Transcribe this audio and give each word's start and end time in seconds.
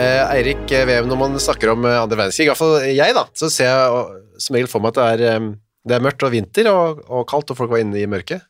Eirik 0.00 0.68
Vev, 0.68 1.06
når 1.08 1.18
man 1.20 1.38
snakker 1.40 1.72
om 1.72 1.86
eh, 1.88 1.96
andre 2.02 2.18
verdenskrig, 2.18 2.46
i 2.46 2.50
hvert 2.50 2.60
fall 2.60 2.74
jeg, 2.84 3.14
da, 3.16 3.24
så 3.36 3.48
ser 3.52 3.70
jeg 3.70 4.42
som 4.44 4.58
regel 4.58 4.68
for 4.70 4.84
meg 4.84 4.92
at 4.92 4.98
det 4.98 5.06
er, 5.14 5.36
eh, 5.36 5.46
det 5.86 5.96
er 5.96 6.04
mørkt 6.04 6.26
og 6.26 6.34
vinter 6.34 6.68
og, 6.72 7.04
og 7.08 7.26
kaldt, 7.30 7.52
og 7.52 7.60
folk 7.60 7.72
var 7.72 7.84
inne 7.84 8.00
i 8.00 8.08
mørket. 8.10 8.44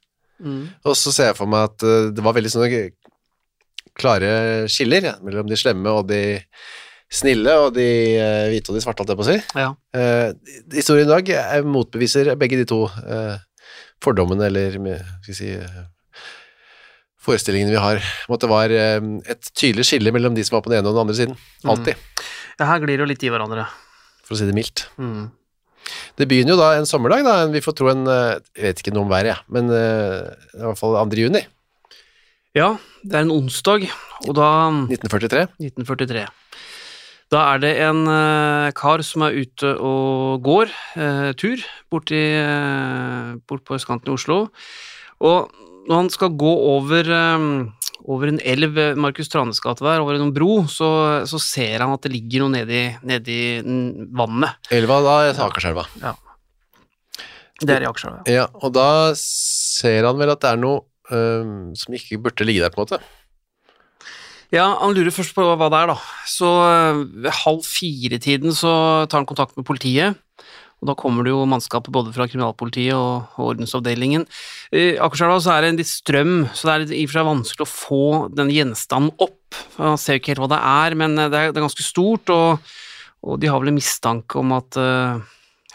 Og 0.84 0.96
så 0.98 1.12
ser 1.14 1.30
jeg 1.30 1.38
for 1.38 1.48
meg 1.50 1.70
at 1.70 1.84
eh, 1.86 2.08
det 2.16 2.24
var 2.24 2.36
veldig 2.36 2.52
sånne 2.52 2.88
klare 3.96 4.32
skiller 4.68 5.06
ja, 5.08 5.14
mellom 5.24 5.48
de 5.48 5.56
slemme 5.56 5.88
og 5.88 6.10
de 6.10 6.20
snille, 7.12 7.52
og 7.62 7.74
de 7.76 7.86
eh, 8.18 8.46
hvite 8.52 8.72
og 8.72 8.76
de 8.76 8.82
svarte, 8.84 9.04
holdt 9.04 9.14
jeg 9.14 9.20
på 9.20 9.24
å 9.24 9.30
si. 9.30 9.38
Ja. 9.62 9.70
Eh, 9.96 10.56
historien 10.74 11.06
i 11.06 11.14
dag 11.14 11.30
eh, 11.32 11.60
motbeviser 11.64 12.34
begge 12.40 12.58
de 12.60 12.66
to 12.68 12.82
eh, 13.06 13.36
fordommene, 14.04 14.50
eller 14.50 14.74
skal 14.74 15.30
vi 15.30 15.38
si, 15.38 15.52
eh, 15.54 15.84
forestillingene 17.26 17.74
vi 17.74 17.80
har, 17.82 17.98
om 18.28 18.36
at 18.36 18.44
det 18.44 18.50
var 18.52 18.72
eh, 18.74 19.08
et 19.34 19.50
tydelig 19.58 19.86
skille 19.88 20.12
mellom 20.14 20.36
de 20.36 20.44
som 20.46 20.56
var 20.58 20.64
på 20.66 20.72
den 20.72 20.80
ene 20.80 20.90
og 20.90 20.96
den 20.96 21.04
andre 21.06 21.18
siden. 21.18 21.36
Alltid, 21.66 21.98
Ja, 22.56 22.70
her 22.70 22.80
glir 22.80 23.02
jo 23.02 23.08
litt 23.10 23.24
i 23.26 23.28
hverandre. 23.32 23.66
for 24.26 24.34
å 24.34 24.38
si 24.40 24.46
det 24.48 24.54
mildt. 24.56 24.86
Mm. 24.98 25.26
Det 26.18 26.26
begynner 26.26 26.56
jo 26.56 26.58
da 26.58 26.70
en 26.78 26.88
sommerdag, 26.88 27.22
da, 27.26 27.34
vi 27.52 27.60
får 27.62 27.76
tro 27.78 27.90
en, 27.92 28.06
eh, 28.10 28.38
jeg 28.56 28.64
vet 28.70 28.80
ikke 28.82 28.94
noe 28.96 29.04
om 29.06 29.12
været, 29.12 29.34
ja, 29.34 29.36
men 29.52 29.68
eh, 29.70 30.32
i 30.56 30.64
hvert 30.64 30.80
fall 30.80 30.96
2. 30.98 31.20
juni 31.20 31.44
Ja, 32.56 32.72
det 33.04 33.14
er 33.14 33.26
en 33.26 33.34
onsdag, 33.34 33.86
og 34.26 34.34
da 34.34 34.48
1943. 34.88 35.46
1943. 35.60 36.26
Da 37.30 37.40
er 37.52 37.58
det 37.58 37.72
en 37.82 38.04
kar 38.78 39.02
som 39.02 39.24
er 39.26 39.34
ute 39.34 39.72
og 39.82 40.44
går 40.46 40.70
eh, 40.94 41.32
tur 41.36 41.58
bort, 41.90 42.10
i, 42.14 42.22
bort 43.50 43.64
på 43.66 43.74
østkanten 43.76 44.12
i 44.12 44.14
Oslo. 44.14 44.44
Og 45.26 45.50
når 45.86 46.02
han 46.02 46.10
skal 46.12 46.34
gå 46.38 46.52
over, 46.74 47.10
eh, 47.16 47.46
over 48.06 48.32
en 48.32 48.40
elv, 48.42 48.78
eh, 48.78 48.98
Markus 48.98 49.30
Tranes 49.32 49.60
gate 49.62 49.84
der, 49.84 50.02
over 50.02 50.18
en 50.18 50.34
bro, 50.34 50.64
så, 50.70 50.90
så 51.28 51.40
ser 51.42 51.84
han 51.84 51.94
at 51.94 52.06
det 52.06 52.14
ligger 52.14 52.44
noe 52.44 52.54
nedi, 52.54 52.82
nedi 53.06 53.40
vannet. 54.16 54.58
Elva 54.74 55.00
da, 55.04 55.18
Akerselva. 55.46 55.86
Det 57.62 57.72
er 57.72 57.86
i 57.86 57.88
Akerselva. 57.88 58.24
Ja, 58.30 58.48
og 58.60 58.74
da 58.76 58.88
ser 59.20 60.04
han 60.08 60.18
vel 60.20 60.34
at 60.34 60.42
det 60.42 60.52
er 60.52 60.60
noe 60.60 60.84
um, 61.10 61.70
som 61.78 61.94
ikke 61.96 62.20
burde 62.20 62.46
ligge 62.46 62.64
der, 62.64 62.74
på 62.74 62.82
en 62.82 62.88
måte. 62.88 63.00
Ja, 64.54 64.66
han 64.78 64.94
lurer 64.94 65.14
først 65.14 65.34
på 65.34 65.42
hva 65.42 65.68
det 65.72 65.78
er, 65.80 65.90
da. 65.90 65.96
Så 66.30 66.46
øh, 66.46 67.00
ved 67.24 67.34
halv 67.42 67.64
fire-tiden 67.66 68.54
så 68.54 68.70
tar 69.10 69.18
han 69.22 69.26
kontakt 69.26 69.56
med 69.58 69.66
politiet. 69.66 70.20
Og 70.82 70.90
da 70.90 70.96
kommer 70.98 71.24
det 71.24 71.32
jo 71.32 71.46
mannskapet 71.48 71.92
både 71.94 72.12
fra 72.12 72.26
kriminalpolitiet 72.28 72.94
og, 72.94 73.38
ordensavdelingen. 73.40 74.26
I 74.76 74.98
Akerselva 75.02 75.38
så 75.40 75.54
er 75.54 75.64
det 75.64 75.70
en 75.72 75.80
litt 75.80 75.90
strøm, 75.90 76.34
så 76.52 76.68
det 76.68 76.74
er 76.74 76.98
i 76.98 77.06
og 77.06 77.10
for 77.10 77.18
seg 77.18 77.30
vanskelig 77.30 77.64
å 77.64 77.70
få 77.70 78.02
den 78.36 78.52
gjenstanden 78.52 79.14
opp. 79.24 79.60
Man 79.78 79.96
ser 80.00 80.20
ikke 80.20 80.34
helt 80.34 80.44
hva 80.44 80.50
det 80.52 80.60
er, 80.60 80.98
men 81.00 81.16
øh, 81.16 81.30
det 81.32 81.40
er, 81.40 81.54
det 81.54 81.62
er 81.62 81.66
ganske 81.68 81.86
stort, 81.86 82.34
og, 82.34 82.74
og 83.24 83.40
de 83.40 83.50
har 83.50 83.62
vel 83.62 83.72
en 83.72 83.78
mistanke 83.80 84.38
om 84.42 84.52
at 84.58 84.80
øh, 84.80 85.24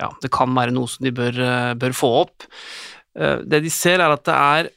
ja, 0.01 0.11
det 0.21 0.31
kan 0.33 0.53
være 0.57 0.73
noe 0.75 0.89
som 0.89 1.05
de 1.05 1.13
bør, 1.15 1.41
bør 1.81 1.97
få 1.97 2.13
opp. 2.21 2.45
Eh, 3.17 3.41
Det 3.41 3.63
de 3.65 3.73
ser, 3.73 3.99
er 3.99 4.13
at 4.13 4.23
det 4.27 4.37
er 4.37 4.71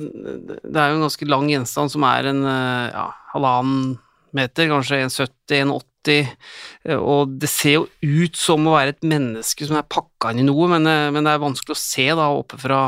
det 0.00 0.78
er 0.80 0.92
jo 0.92 0.96
en 0.96 1.04
ganske 1.04 1.26
lang 1.28 1.50
gjenstand 1.50 1.92
som 1.92 2.04
er 2.08 2.30
en 2.30 2.40
eh, 2.48 2.92
ja, 2.94 3.06
halvannen 3.34 3.98
meter, 4.36 4.70
kanskje 4.70 5.02
1,70-1,80, 5.04 5.89
og 6.08 7.34
det 7.42 7.48
ser 7.52 7.74
jo 7.76 7.86
ut 8.00 8.36
som 8.40 8.64
å 8.66 8.72
være 8.78 8.94
et 8.94 9.02
menneske 9.06 9.66
som 9.68 9.76
er 9.76 9.86
pakka 9.90 10.30
inn 10.32 10.40
i 10.40 10.46
noe, 10.48 10.68
men, 10.72 10.86
eh, 10.88 11.10
men 11.12 11.26
det 11.26 11.34
er 11.34 11.42
vanskelig 11.42 11.76
å 11.76 11.80
se 11.80 12.06
da 12.16 12.30
oppe 12.32 12.56
fra, 12.60 12.80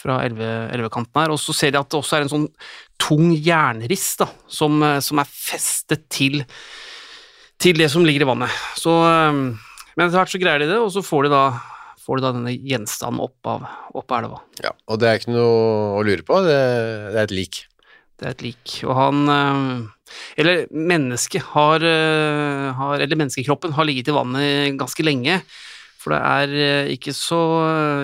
fra 0.00 0.20
elve- 0.24 0.70
elvekanten 0.72 1.20
her. 1.20 1.34
Og 1.34 1.38
så 1.42 1.52
ser 1.56 1.74
de 1.74 1.80
at 1.82 1.90
det 1.92 2.00
også 2.00 2.16
er 2.16 2.24
en 2.26 2.32
sånn 2.32 2.46
tung 3.00 3.32
jernrist 3.36 4.18
da, 4.24 4.28
som, 4.48 4.80
eh, 4.82 5.00
som 5.04 5.18
er 5.20 5.28
festet 5.28 6.08
til, 6.08 6.40
til 7.60 7.76
det 7.80 7.90
som 7.92 8.04
ligger 8.06 8.24
i 8.24 8.30
vannet. 8.32 8.50
Så, 8.80 8.96
eh, 9.04 9.32
men 9.96 10.06
etter 10.06 10.18
hvert 10.22 10.32
så 10.32 10.40
greier 10.40 10.64
de 10.64 10.70
det, 10.72 10.78
og 10.80 10.90
så 10.94 11.04
får 11.04 11.28
de 11.28 11.34
da, 11.34 11.44
får 12.00 12.16
de 12.20 12.24
da 12.24 12.32
denne 12.36 12.54
gjenstanden 12.56 13.20
opp 13.20 13.50
av, 13.52 13.66
opp 13.94 14.12
av 14.12 14.22
elva. 14.24 14.40
Ja, 14.64 14.72
og 14.88 15.00
det 15.02 15.08
er 15.10 15.18
ikke 15.20 15.34
noe 15.36 15.98
å 16.00 16.04
lure 16.06 16.24
på, 16.24 16.40
det, 16.46 16.56
det 17.12 17.18
er 17.18 17.26
et 17.28 17.36
lik. 17.36 17.66
Det 18.20 18.26
er 18.28 18.34
et 18.34 18.42
lik, 18.44 18.78
og 18.84 18.96
han 18.96 19.20
eh, 19.32 19.88
Eller 20.40 20.66
mennesket 20.70 21.42
har, 21.54 21.82
eh, 21.84 22.70
har 22.76 23.00
Eller 23.00 23.16
menneskekroppen 23.16 23.72
har 23.76 23.84
ligget 23.84 24.08
i 24.08 24.16
vannet 24.16 24.78
ganske 24.78 25.04
lenge. 25.04 25.40
For 26.00 26.14
det 26.14 26.20
er 26.20 26.54
eh, 26.56 26.92
ikke 26.96 27.14
så 27.16 27.40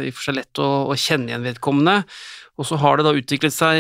i 0.05 0.11
og 0.11 0.17
for 0.17 0.29
seg 0.29 0.39
lett 0.41 0.61
å, 0.61 0.71
å 0.93 0.97
kjenne 0.97 1.33
igjen 1.33 1.47
vedkommende. 1.47 2.03
Og 2.57 2.69
så 2.69 2.79
har 2.81 2.97
det 2.97 3.07
da 3.07 3.17
utviklet 3.17 3.55
seg 3.55 3.77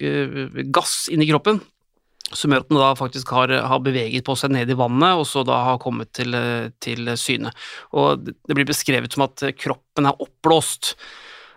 eh, 0.00 0.62
gass 0.72 1.06
inni 1.12 1.28
kroppen, 1.28 1.60
som 2.32 2.50
gjør 2.50 2.64
at 2.64 2.72
den 2.72 2.80
da 2.80 2.90
faktisk 2.98 3.30
har, 3.32 3.52
har 3.70 3.84
beveget 3.84 4.26
på 4.26 4.34
seg 4.36 4.52
ned 4.52 4.72
i 4.72 4.76
vannet, 4.76 5.20
og 5.20 5.24
så 5.28 5.44
da 5.46 5.62
har 5.68 5.80
kommet 5.80 6.10
til, 6.16 6.34
til 6.82 7.12
syne. 7.20 7.52
Og 7.96 8.26
det 8.26 8.56
blir 8.56 8.68
beskrevet 8.68 9.14
som 9.14 9.28
at 9.28 9.46
kroppen 9.56 10.10
er 10.10 10.26
oppblåst, 10.26 10.96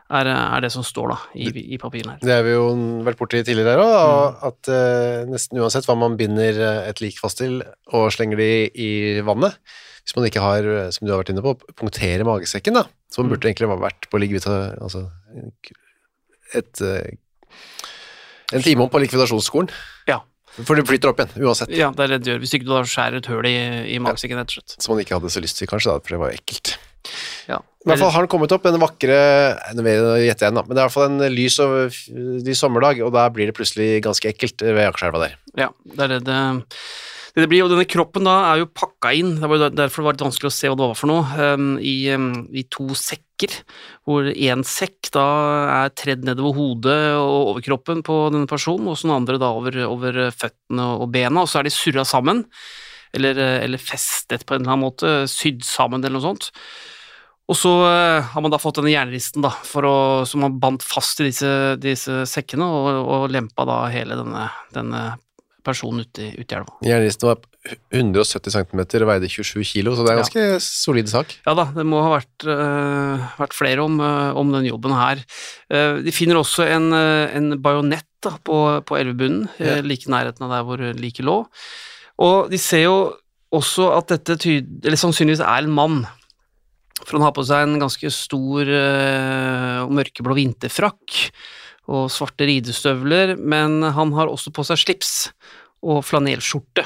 er, 0.10 0.30
er 0.32 0.64
det 0.64 0.72
som 0.74 0.86
står 0.86 1.12
da 1.12 1.18
i, 1.38 1.50
i 1.76 1.78
papirene 1.82 2.16
her. 2.16 2.24
Det 2.24 2.34
har 2.34 2.46
vi 2.48 2.56
jo 2.56 2.66
vært 3.06 3.20
borti 3.20 3.44
tidligere 3.46 3.76
her 3.76 3.84
òg, 3.84 3.94
mm. 3.94 4.40
at 4.50 4.72
uh, 4.74 5.30
nesten 5.30 5.62
uansett 5.62 5.86
hva 5.90 5.96
man 6.00 6.18
binder 6.20 6.58
eh, 6.58 6.82
et 6.90 7.02
lik 7.04 7.20
fast 7.22 7.42
til 7.44 7.60
og 7.94 8.10
slenger 8.16 8.42
det 8.42 8.50
i, 8.50 8.66
i 8.74 8.90
vannet, 9.26 9.60
hvis 10.04 10.18
man 10.18 10.26
ikke 10.30 10.42
har, 10.42 10.66
eh, 10.66 10.90
som 10.96 11.06
du 11.06 11.14
har 11.14 11.22
vært 11.22 11.34
inne 11.36 11.46
på, 11.46 11.54
punktere 11.78 12.26
magesekken, 12.28 12.80
da, 12.80 12.88
som 13.14 13.28
Mm. 13.28 13.36
burde 13.36 13.52
egentlig 13.52 13.70
vært 13.70 14.10
på 14.10 14.22
likvid, 14.22 14.50
altså 14.82 15.06
et, 16.58 16.82
en 18.54 18.66
time 18.66 18.86
om 18.86 18.90
på 18.90 19.02
likvidasjonsskolen. 19.06 19.70
Ja. 20.10 20.22
For 20.66 20.76
det 20.76 20.88
flyter 20.90 21.12
opp 21.12 21.20
igjen, 21.22 21.46
uansett. 21.46 21.72
Ja, 21.78 21.92
det 21.94 22.04
er 22.08 22.16
det 22.16 22.24
det 22.26 22.32
gjør. 22.34 22.40
Hvis 22.42 22.54
ikke 22.58 22.66
du 22.66 22.72
da 22.74 22.82
skjærer 22.90 23.22
et 23.22 23.30
høl 23.30 23.46
i, 23.48 23.58
i 23.94 24.00
magesekken, 24.02 24.40
rett 24.42 24.50
og 24.50 24.58
slett. 24.58 24.74
Som 24.82 24.96
man 24.96 25.04
ikke 25.04 25.20
hadde 25.20 25.30
så 25.32 25.44
lyst 25.44 25.60
til, 25.62 25.70
kanskje, 25.70 25.94
da, 25.94 26.02
for 26.04 26.16
det 26.16 26.20
var 26.24 26.34
jo 26.34 26.40
ekkelt. 26.42 26.72
Ja. 27.50 27.60
I 27.60 27.88
hvert 27.88 28.02
fall 28.02 28.12
har 28.12 28.26
den 28.26 28.32
kommet 28.32 28.52
opp, 28.52 28.66
en 28.68 28.82
vakre 28.82 29.20
Nå 29.72 29.84
gjetter 29.88 30.50
jeg 30.50 30.52
den, 30.52 30.58
da, 30.60 30.64
men 30.68 30.76
det 30.76 30.82
er 30.82 30.82
i 30.82 30.88
hvert 30.90 30.96
fall 30.98 31.08
en 31.08 31.32
lys 31.32 31.60
og 31.64 32.02
lys 32.46 32.60
sommerdag, 32.60 33.00
og 33.06 33.14
da 33.16 33.30
blir 33.34 33.50
det 33.50 33.56
plutselig 33.56 34.02
ganske 34.04 34.34
ekkelt 34.34 34.66
ved 34.68 34.84
Akerselva 34.90 35.24
der. 35.24 35.38
Ja, 35.58 35.70
det 35.96 36.04
er 36.06 36.18
det 36.18 36.26
det, 36.28 36.42
det 37.36 37.46
det 37.46 37.50
blir. 37.50 37.66
Og 37.66 37.72
denne 37.72 37.88
kroppen 37.90 38.28
da 38.28 38.36
er 38.50 38.64
jo 38.64 38.72
pakka 38.72 39.14
inn, 39.18 39.36
det 39.40 39.50
var 39.50 39.70
derfor 39.70 40.02
det 40.02 40.08
var 40.08 40.18
litt 40.18 40.26
vanskelig 40.28 40.50
å 40.50 40.56
se 40.56 40.72
hva 40.72 40.78
det 40.80 40.90
var 40.92 41.00
for 41.00 41.12
noe, 41.12 41.54
um, 41.56 41.72
i, 41.78 41.96
um, 42.16 42.30
i 42.52 42.66
to 42.72 42.90
sekker, 42.98 43.56
hvor 44.08 44.28
én 44.30 44.66
sekk 44.68 45.12
da 45.16 45.26
er 45.78 45.96
tredd 45.98 46.28
nedover 46.28 46.58
hodet 46.58 47.00
og 47.16 47.54
over 47.54 47.66
kroppen 47.66 48.04
på 48.06 48.20
denne 48.34 48.50
personen, 48.50 48.90
og 48.92 49.00
så 49.00 49.08
den 49.08 49.18
andre 49.22 49.40
da 49.42 49.54
over, 49.56 49.82
over 49.88 50.22
føttene 50.36 50.92
og 51.00 51.10
bena, 51.14 51.46
og 51.46 51.52
så 51.52 51.62
er 51.62 51.70
de 51.70 51.76
surra 51.76 52.06
sammen, 52.08 52.44
eller, 53.16 53.40
eller 53.64 53.82
festet 53.82 54.46
på 54.46 54.56
en 54.56 54.64
eller 54.64 54.76
annen 54.76 54.86
måte, 54.86 55.14
sydd 55.32 55.64
sammen 55.66 56.04
eller 56.04 56.20
noe 56.20 56.28
sånt. 56.28 56.52
Og 57.50 57.58
så 57.58 57.72
eh, 57.88 58.28
har 58.30 58.44
man 58.46 58.54
da 58.54 58.60
fått 58.62 58.78
denne 58.78 58.94
jernristen 58.94 59.42
da, 59.42 59.50
for 59.66 59.88
å, 59.88 59.96
som 60.30 60.44
man 60.46 60.60
bandt 60.62 60.86
fast 60.86 61.22
i 61.24 61.30
disse, 61.32 61.50
disse 61.82 62.22
sekkene, 62.30 62.68
og, 62.68 62.90
og 63.10 63.34
lempa 63.34 63.66
da 63.66 63.82
hele 63.90 64.20
denne, 64.20 64.46
denne 64.76 65.04
personen 65.66 66.06
ut 66.06 66.22
i, 66.22 66.30
ut 66.38 66.46
i 66.46 66.58
elva. 66.60 66.76
Jernristen 66.86 67.30
var 67.32 67.42
170 67.92 68.54
cm 68.54 68.82
og 69.02 69.08
veide 69.10 69.30
27 69.30 69.64
kilo, 69.68 69.96
så 69.96 70.06
det 70.06 70.12
er 70.14 70.20
en 70.20 70.24
ganske 70.24 70.46
solid 70.64 71.10
sak. 71.12 71.34
Ja 71.48 71.56
da, 71.58 71.66
det 71.76 71.86
må 71.90 72.04
ha 72.06 72.14
vært, 72.16 72.46
uh, 72.48 73.26
vært 73.42 73.58
flere 73.58 73.84
om, 73.84 73.98
uh, 74.02 74.38
om 74.40 74.54
den 74.56 74.70
jobben 74.70 74.96
her. 74.96 75.24
Uh, 75.74 76.00
de 76.06 76.14
finner 76.16 76.40
også 76.40 76.68
en, 76.70 76.94
en 76.94 77.58
bajonett 77.62 78.08
da, 78.24 78.36
på, 78.44 78.62
på 78.88 79.00
elvebunnen, 79.00 79.50
Ja. 79.60 79.80
like 79.86 80.08
i 80.08 80.14
nærheten 80.14 80.48
av 80.48 80.54
der 80.56 80.68
hvor 80.68 80.86
liket 80.98 81.28
lå. 81.28 81.42
Og 82.24 82.50
de 82.52 82.60
ser 82.62 82.86
jo 82.88 82.96
også 83.56 83.90
at 83.96 84.12
dette 84.12 84.38
tyd, 84.44 84.72
eller 84.84 85.00
sannsynligvis 85.00 85.44
er 85.44 85.66
en 85.66 85.76
mann. 85.76 86.02
For 87.06 87.18
han 87.18 87.26
har 87.28 87.34
på 87.38 87.46
seg 87.48 87.66
en 87.66 87.80
ganske 87.82 88.12
stor 88.14 88.70
eh, 88.70 89.80
og 89.86 89.96
mørkeblå 89.98 90.36
vinterfrakk 90.38 91.18
og 91.90 92.06
svarte 92.14 92.46
ridestøvler, 92.46 93.34
men 93.40 93.82
han 93.96 94.14
har 94.14 94.30
også 94.30 94.52
på 94.54 94.62
seg 94.68 94.78
slips 94.78 95.14
og 95.82 96.04
flanellskjorte. 96.06 96.84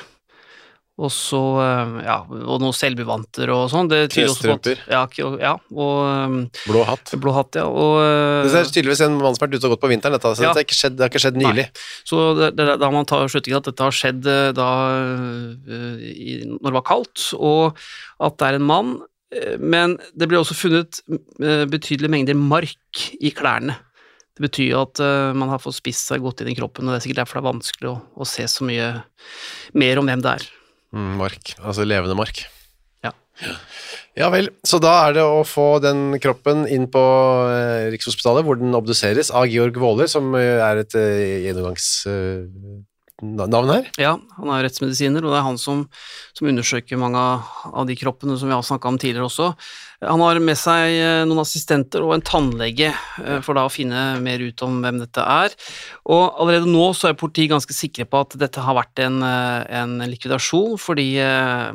Og 1.01 1.09
så, 1.09 1.39
eh, 1.57 1.93
ja, 2.05 2.19
og 2.21 2.59
noen 2.61 2.75
selvbevanter 2.77 3.49
og 3.49 3.63
sånn. 3.73 3.89
Knestrømper. 4.13 4.83
Ja, 4.93 5.01
ja, 5.41 5.53
og 5.73 6.01
eh, 6.05 6.35
Blå 6.69 6.83
hatt. 6.85 7.15
blå 7.19 7.33
hatt, 7.33 7.57
ja. 7.57 7.65
Og, 7.65 7.97
Det 8.45 8.59
er 8.61 8.69
tydeligvis 8.69 9.01
en 9.07 9.17
mann 9.17 9.33
som 9.33 9.41
har 9.41 9.49
vært 9.49 9.57
ute 9.57 9.67
og 9.67 9.73
gått 9.73 9.83
på 9.87 9.89
vinteren, 9.91 10.13
dette, 10.15 10.35
så 10.37 10.45
Ja. 10.45 10.53
det, 10.53 10.61
har 10.61 10.67
ikke 10.69 10.77
skjedd, 10.77 10.95
det 10.99 11.03
har 11.07 11.11
ikke 11.11 11.23
skjedd 11.25 11.41
nylig. 11.41 11.65
Så 12.05 12.21
det, 12.37 12.51
det, 12.61 12.67
da 12.79 12.91
man 12.93 13.09
tar 13.09 13.25
slutningen 13.33 13.59
at 13.63 13.71
dette 13.71 13.89
har 13.89 13.97
skjedd 13.97 14.21
da 14.53 14.69
i, 16.13 16.43
når 16.45 16.69
det 16.69 16.77
var 16.77 16.85
kaldt, 16.93 17.25
og 17.41 17.81
at 18.23 18.37
det 18.37 18.51
er 18.53 18.59
en 18.61 18.69
mann, 18.69 18.93
men 19.59 19.97
det 20.17 20.29
ble 20.29 20.39
også 20.41 20.57
funnet 20.57 21.01
eh, 21.41 21.65
betydelige 21.69 22.11
mengder 22.11 22.37
mark 22.37 23.03
i 23.19 23.33
klærne. 23.35 23.77
Det 24.33 24.47
betyr 24.47 24.79
at 24.79 25.01
eh, 25.03 25.35
man 25.37 25.51
har 25.53 25.61
fått 25.61 25.77
spist 25.77 26.09
seg 26.09 26.23
godt 26.25 26.41
inn 26.41 26.51
i 26.53 26.57
kroppen, 26.57 26.87
og 26.87 26.93
det 26.93 27.01
er 27.01 27.05
sikkert 27.05 27.23
derfor 27.23 27.39
det 27.39 27.43
er 27.43 27.51
vanskelig 27.51 27.91
å, 27.91 27.95
å 28.17 28.27
se 28.27 28.47
så 28.49 28.65
mye 28.65 28.89
mer 29.77 30.01
om 30.01 30.09
hvem 30.09 30.23
det 30.25 30.37
er. 30.39 30.47
Mm, 30.93 31.11
mark, 31.21 31.55
altså 31.61 31.85
levende 31.85 32.17
mark. 32.17 32.45
Ja. 33.05 33.13
Ja 34.17 34.29
vel, 34.33 34.51
så 34.65 34.77
da 34.81 34.93
er 35.07 35.15
det 35.17 35.25
å 35.25 35.41
få 35.47 35.67
den 35.81 36.19
kroppen 36.21 36.67
inn 36.69 36.85
på 36.93 37.01
eh, 37.49 37.91
Rikshospitalet, 37.93 38.45
hvor 38.45 38.57
den 38.61 38.77
obduseres 38.77 39.31
av 39.33 39.49
Georg 39.49 39.77
Våler, 39.81 40.09
som 40.09 40.33
eh, 40.37 40.61
er 40.61 40.81
et 40.83 40.97
eh, 40.97 41.45
gjennomgangsnavn 43.23 43.71
her. 43.71 43.89
Ja, 44.01 44.13
han 44.37 44.51
er 44.51 44.65
rettsmedisiner, 44.65 45.23
og 45.23 45.33
det 45.33 45.39
er 45.39 45.47
han 45.47 45.57
som, 45.61 45.85
som 46.35 46.49
undersøker 46.49 46.99
mange 46.99 47.19
av, 47.19 47.85
de 47.87 47.95
kroppene 47.99 48.37
som 48.39 48.49
vi 48.49 48.55
har 48.55 48.63
snakka 48.65 48.91
om 48.91 48.99
tidligere 49.01 49.27
også. 49.27 49.49
Han 50.03 50.23
har 50.23 50.39
med 50.43 50.59
seg 50.59 50.97
eh, 50.97 51.23
noen 51.27 51.43
assistenter 51.43 52.03
og 52.03 52.15
en 52.17 52.25
tannlege 52.25 52.91
eh, 52.91 53.39
for 53.45 53.55
da 53.57 53.65
å 53.67 53.71
finne 53.73 54.19
mer 54.23 54.43
ut 54.43 54.63
om 54.65 54.81
hvem 54.83 54.99
dette 55.03 55.23
er. 55.23 55.55
Og 56.11 56.39
allerede 56.43 56.69
nå 56.69 56.89
så 56.97 57.11
er 57.11 57.19
politiet 57.19 57.53
ganske 57.53 57.75
sikre 57.75 58.07
på 58.09 58.23
at 58.25 58.37
dette 58.39 58.63
har 58.63 58.77
vært 58.77 59.03
en, 59.05 59.21
eh, 59.23 59.59
en 59.81 59.99
likvidasjon, 60.11 60.77
fordi 60.81 61.09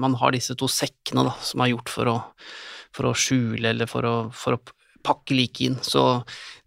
man 0.01 0.17
har 0.19 0.33
disse 0.35 0.57
to 0.59 0.69
sekkene 0.71 1.25
da, 1.29 1.37
som 1.45 1.63
er 1.63 1.73
gjort 1.73 1.93
for 1.93 2.11
å, 2.11 2.17
for 2.95 3.09
å 3.09 3.17
skjule 3.17 3.71
eller 3.71 3.89
for 3.91 4.07
å, 4.09 4.17
for 4.35 4.57
å 4.59 4.78
pakke 5.09 5.37
liket 5.37 5.65
inn. 5.67 5.81
Så 5.85 6.05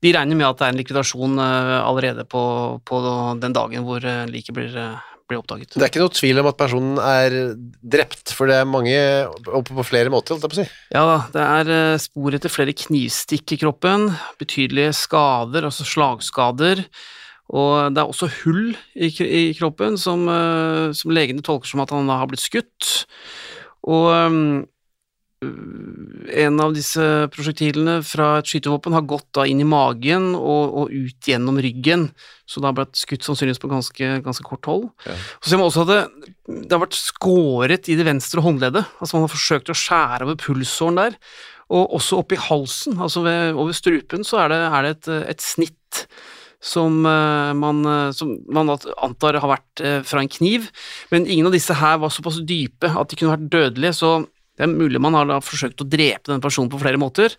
de 0.02 0.12
regner 0.16 0.38
med 0.38 0.50
at 0.50 0.60
det 0.60 0.68
er 0.68 0.74
en 0.74 0.82
likvidasjon 0.82 1.40
eh, 1.44 1.78
allerede 1.80 2.26
på, 2.30 2.44
på 2.88 3.00
den 3.42 3.56
dagen 3.56 3.86
hvor 3.86 4.04
eh, 4.06 4.26
liket 4.32 4.58
blir, 4.58 4.74
eh, 4.74 5.22
blir 5.30 5.42
oppdaget. 5.42 5.76
Det 5.76 5.86
er 5.86 5.92
ikke 5.92 6.02
noe 6.02 6.16
tvil 6.18 6.42
om 6.42 6.50
at 6.50 6.60
personen 6.60 7.00
er 7.06 7.38
drept, 7.96 8.34
for 8.38 8.50
det 8.50 8.58
er 8.62 8.70
mange, 8.70 8.98
og 9.46 9.70
på 9.70 9.86
flere 9.88 10.14
måter, 10.14 10.34
holdt 10.34 10.48
jeg 10.48 10.54
på 10.54 10.60
å 10.60 10.64
si. 10.64 10.68
Ja 10.96 11.06
det 11.36 11.46
er 11.46 12.02
spor 12.02 12.38
etter 12.38 12.54
flere 12.54 12.76
knivstikk 12.78 13.56
i 13.56 13.62
kroppen, 13.62 14.10
betydelige 14.42 14.96
skader, 15.04 15.70
altså 15.70 15.88
slagskader, 15.88 16.86
og 17.52 17.92
det 17.92 18.00
er 18.00 18.08
også 18.08 18.30
hull 18.46 18.70
i, 18.96 19.10
i 19.12 19.48
kroppen 19.58 19.98
som, 20.00 20.24
som 20.96 21.12
legene 21.12 21.44
tolker 21.44 21.68
som 21.68 21.82
at 21.84 21.92
han 21.92 22.08
da 22.08 22.22
har 22.22 22.30
blitt 22.32 22.46
skutt. 22.46 23.02
Og 23.92 24.08
um, 24.08 24.62
en 25.42 26.60
av 26.62 26.74
disse 26.76 27.02
prosjektilene 27.34 27.96
fra 28.06 28.36
et 28.38 28.50
skytevåpen 28.50 28.94
har 28.94 29.08
gått 29.10 29.26
da 29.34 29.48
inn 29.50 29.64
i 29.64 29.66
magen 29.66 30.36
og, 30.38 30.76
og 30.78 30.92
ut 30.94 31.30
gjennom 31.32 31.58
ryggen, 31.62 32.10
så 32.46 32.62
det 32.62 32.70
har 32.70 32.76
blitt 32.78 33.00
skutt 33.00 33.26
sannsynligvis 33.26 33.62
på 33.64 33.72
ganske, 33.72 34.10
ganske 34.22 34.46
kort 34.46 34.70
hold. 34.70 34.84
Ja. 35.08 35.16
Så 35.42 35.50
ser 35.50 35.62
man 35.62 35.72
også 35.72 35.86
at 35.88 35.92
det, 35.92 36.34
det 36.68 36.76
har 36.76 36.84
vært 36.84 37.00
skåret 37.00 37.90
i 37.90 37.98
det 37.98 38.06
venstre 38.06 38.44
håndleddet, 38.46 38.86
altså 39.00 39.18
man 39.18 39.26
har 39.26 39.34
forsøkt 39.34 39.72
å 39.74 39.78
skjære 39.82 40.28
over 40.28 40.38
pulsåren 40.44 41.00
der, 41.02 41.18
og 41.72 41.96
også 41.98 42.20
oppi 42.22 42.38
halsen, 42.38 43.00
altså 43.02 43.24
ved, 43.26 43.56
over 43.56 43.74
strupen, 43.74 44.28
så 44.28 44.44
er 44.44 44.54
det, 44.54 44.60
er 44.68 44.86
det 44.86 44.94
et, 44.98 45.10
et 45.34 45.46
snitt 45.46 46.04
som 46.62 47.00
eh, 47.10 47.54
man, 47.58 47.82
eh, 47.90 48.12
som 48.14 48.36
man 48.54 48.70
antar 48.70 49.40
har 49.42 49.50
vært 49.56 49.82
eh, 49.82 49.98
fra 50.06 50.22
en 50.22 50.30
kniv, 50.30 50.70
men 51.10 51.26
ingen 51.26 51.50
av 51.50 51.56
disse 51.56 51.74
her 51.80 51.98
var 52.04 52.14
såpass 52.14 52.38
dype 52.46 52.92
at 52.92 53.10
de 53.10 53.18
kunne 53.18 53.34
vært 53.34 53.50
dødelige, 53.50 53.98
så 53.98 54.12
det 54.62 54.68
er 54.68 54.78
mulig 54.78 55.00
man 55.02 55.16
har 55.18 55.26
da 55.26 55.40
forsøkt 55.42 55.82
å 55.82 55.90
drepe 55.90 56.30
den 56.30 56.42
personen 56.44 56.70
på 56.70 56.78
flere 56.78 57.00
måter, 57.02 57.34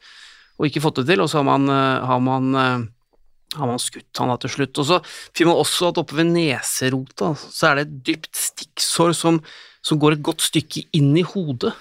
og 0.58 0.66
ikke 0.66 0.82
fått 0.82 0.98
det 0.98 1.12
til, 1.12 1.22
og 1.22 1.28
så 1.30 1.38
har 1.38 1.46
man, 1.46 1.68
eh, 1.70 2.06
har 2.08 2.18
man, 2.20 2.54
eh, 2.58 3.58
har 3.60 3.68
man 3.70 3.78
skutt 3.78 4.18
han 4.18 4.32
da 4.32 4.36
til 4.42 4.50
slutt. 4.50 4.78
Og 4.82 4.86
så 4.88 4.98
finner 5.30 5.52
man 5.52 5.62
også 5.62 5.92
at 5.92 6.00
oppe 6.02 6.16
ved 6.18 6.32
neserota 6.32 7.30
så 7.38 7.70
er 7.70 7.74
det 7.78 7.84
et 7.86 8.02
dypt 8.08 8.34
stikksår 8.34 9.14
som, 9.14 9.38
som 9.86 10.00
går 10.02 10.16
et 10.16 10.24
godt 10.26 10.42
stykke 10.42 10.82
inn 10.98 11.14
i 11.16 11.22
hodet. 11.22 11.72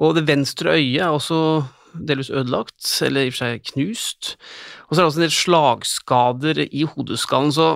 Og 0.00 0.16
det 0.16 0.26
venstre 0.26 0.74
øyet 0.74 0.98
er 0.98 1.14
også 1.14 1.68
delvis 1.94 2.30
ødelagt, 2.30 2.82
eller 3.06 3.28
i 3.28 3.30
og 3.30 3.36
for 3.36 3.44
seg 3.44 3.70
knust. 3.70 4.34
Og 4.88 4.96
så 4.96 4.98
er 4.98 5.04
det 5.04 5.10
også 5.12 5.20
en 5.20 5.26
del 5.28 5.36
slagskader 5.36 6.64
i 6.66 6.82
hodeskallen, 6.90 7.54
så 7.54 7.68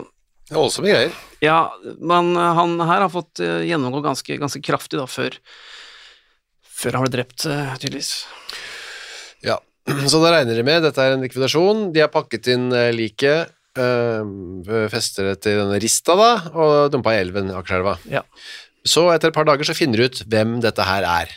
Det 0.44 0.56
er 0.56 0.60
voldsomme 0.60 0.90
greier. 0.90 1.14
ja, 1.40 1.70
men 2.00 2.34
han 2.34 2.76
her 2.80 3.06
har 3.06 3.08
fått 3.08 3.40
eh, 3.40 3.64
gjennomgå 3.70 4.02
ganske, 4.04 4.36
ganske 4.36 4.60
kraftig 4.60 4.98
da, 4.98 5.06
før, 5.06 5.38
før 6.74 6.98
han 6.98 7.06
ble 7.06 7.12
drept, 7.16 7.46
eh, 7.48 7.74
tydeligvis. 7.80 8.12
Ja, 9.44 9.58
så 10.10 10.20
da 10.22 10.34
regner 10.34 10.58
de 10.58 10.66
med, 10.66 10.82
dette 10.84 11.02
er 11.02 11.14
en 11.14 11.24
likvidasjon, 11.24 11.88
de 11.94 12.04
har 12.04 12.12
pakket 12.12 12.50
inn 12.54 12.68
eh, 12.74 12.90
liket, 12.94 13.54
øh, 13.78 14.84
fester 14.92 15.32
det 15.32 15.38
til 15.46 15.60
denne 15.62 15.80
rista 15.82 16.16
da, 16.18 16.30
og 16.52 16.92
dumpa 16.94 17.14
i 17.14 17.22
elven, 17.22 17.52
Akerselva. 17.54 17.98
Ja. 18.10 18.24
Så 18.84 19.08
etter 19.14 19.30
et 19.30 19.36
par 19.36 19.48
dager 19.48 19.66
så 19.66 19.76
finner 19.76 20.00
du 20.00 20.08
ut 20.10 20.24
hvem 20.28 20.58
dette 20.64 20.84
her 20.84 21.06
er. 21.08 21.32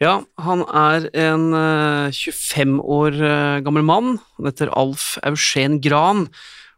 Ja, 0.00 0.14
han 0.40 0.64
er 0.64 1.10
en 1.26 1.50
eh, 1.56 2.16
25 2.16 2.80
år 2.80 3.20
gammel 3.66 3.84
mann. 3.84 4.14
Han 4.38 4.48
heter 4.48 4.72
Alf 4.72 5.14
Eugen 5.26 5.80
Gran 5.84 6.26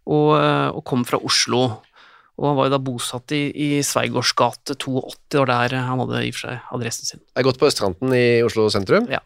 og, 0.02 0.30
og 0.34 0.82
kom 0.88 1.04
fra 1.06 1.20
Oslo. 1.22 1.82
Og 2.42 2.48
han 2.50 2.56
var 2.58 2.66
jo 2.66 2.74
da 2.74 2.80
bosatt 2.82 3.32
i, 3.36 3.42
i 3.54 3.68
Sveigårds 3.86 4.32
gate 4.34 4.74
82, 4.74 5.38
og 5.38 5.46
der 5.46 5.76
han 5.78 6.02
hadde 6.02 6.24
i 6.26 6.32
og 6.32 6.34
for 6.34 6.48
seg 6.48 6.72
adressen 6.74 7.08
sin. 7.08 7.22
Er 7.38 7.46
gått 7.46 7.60
på 7.60 7.68
østkanten 7.70 8.10
i 8.18 8.42
Oslo 8.42 8.66
sentrum. 8.74 9.06
Ja. 9.12 9.22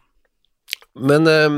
Men 0.97 1.25
um, 1.25 1.57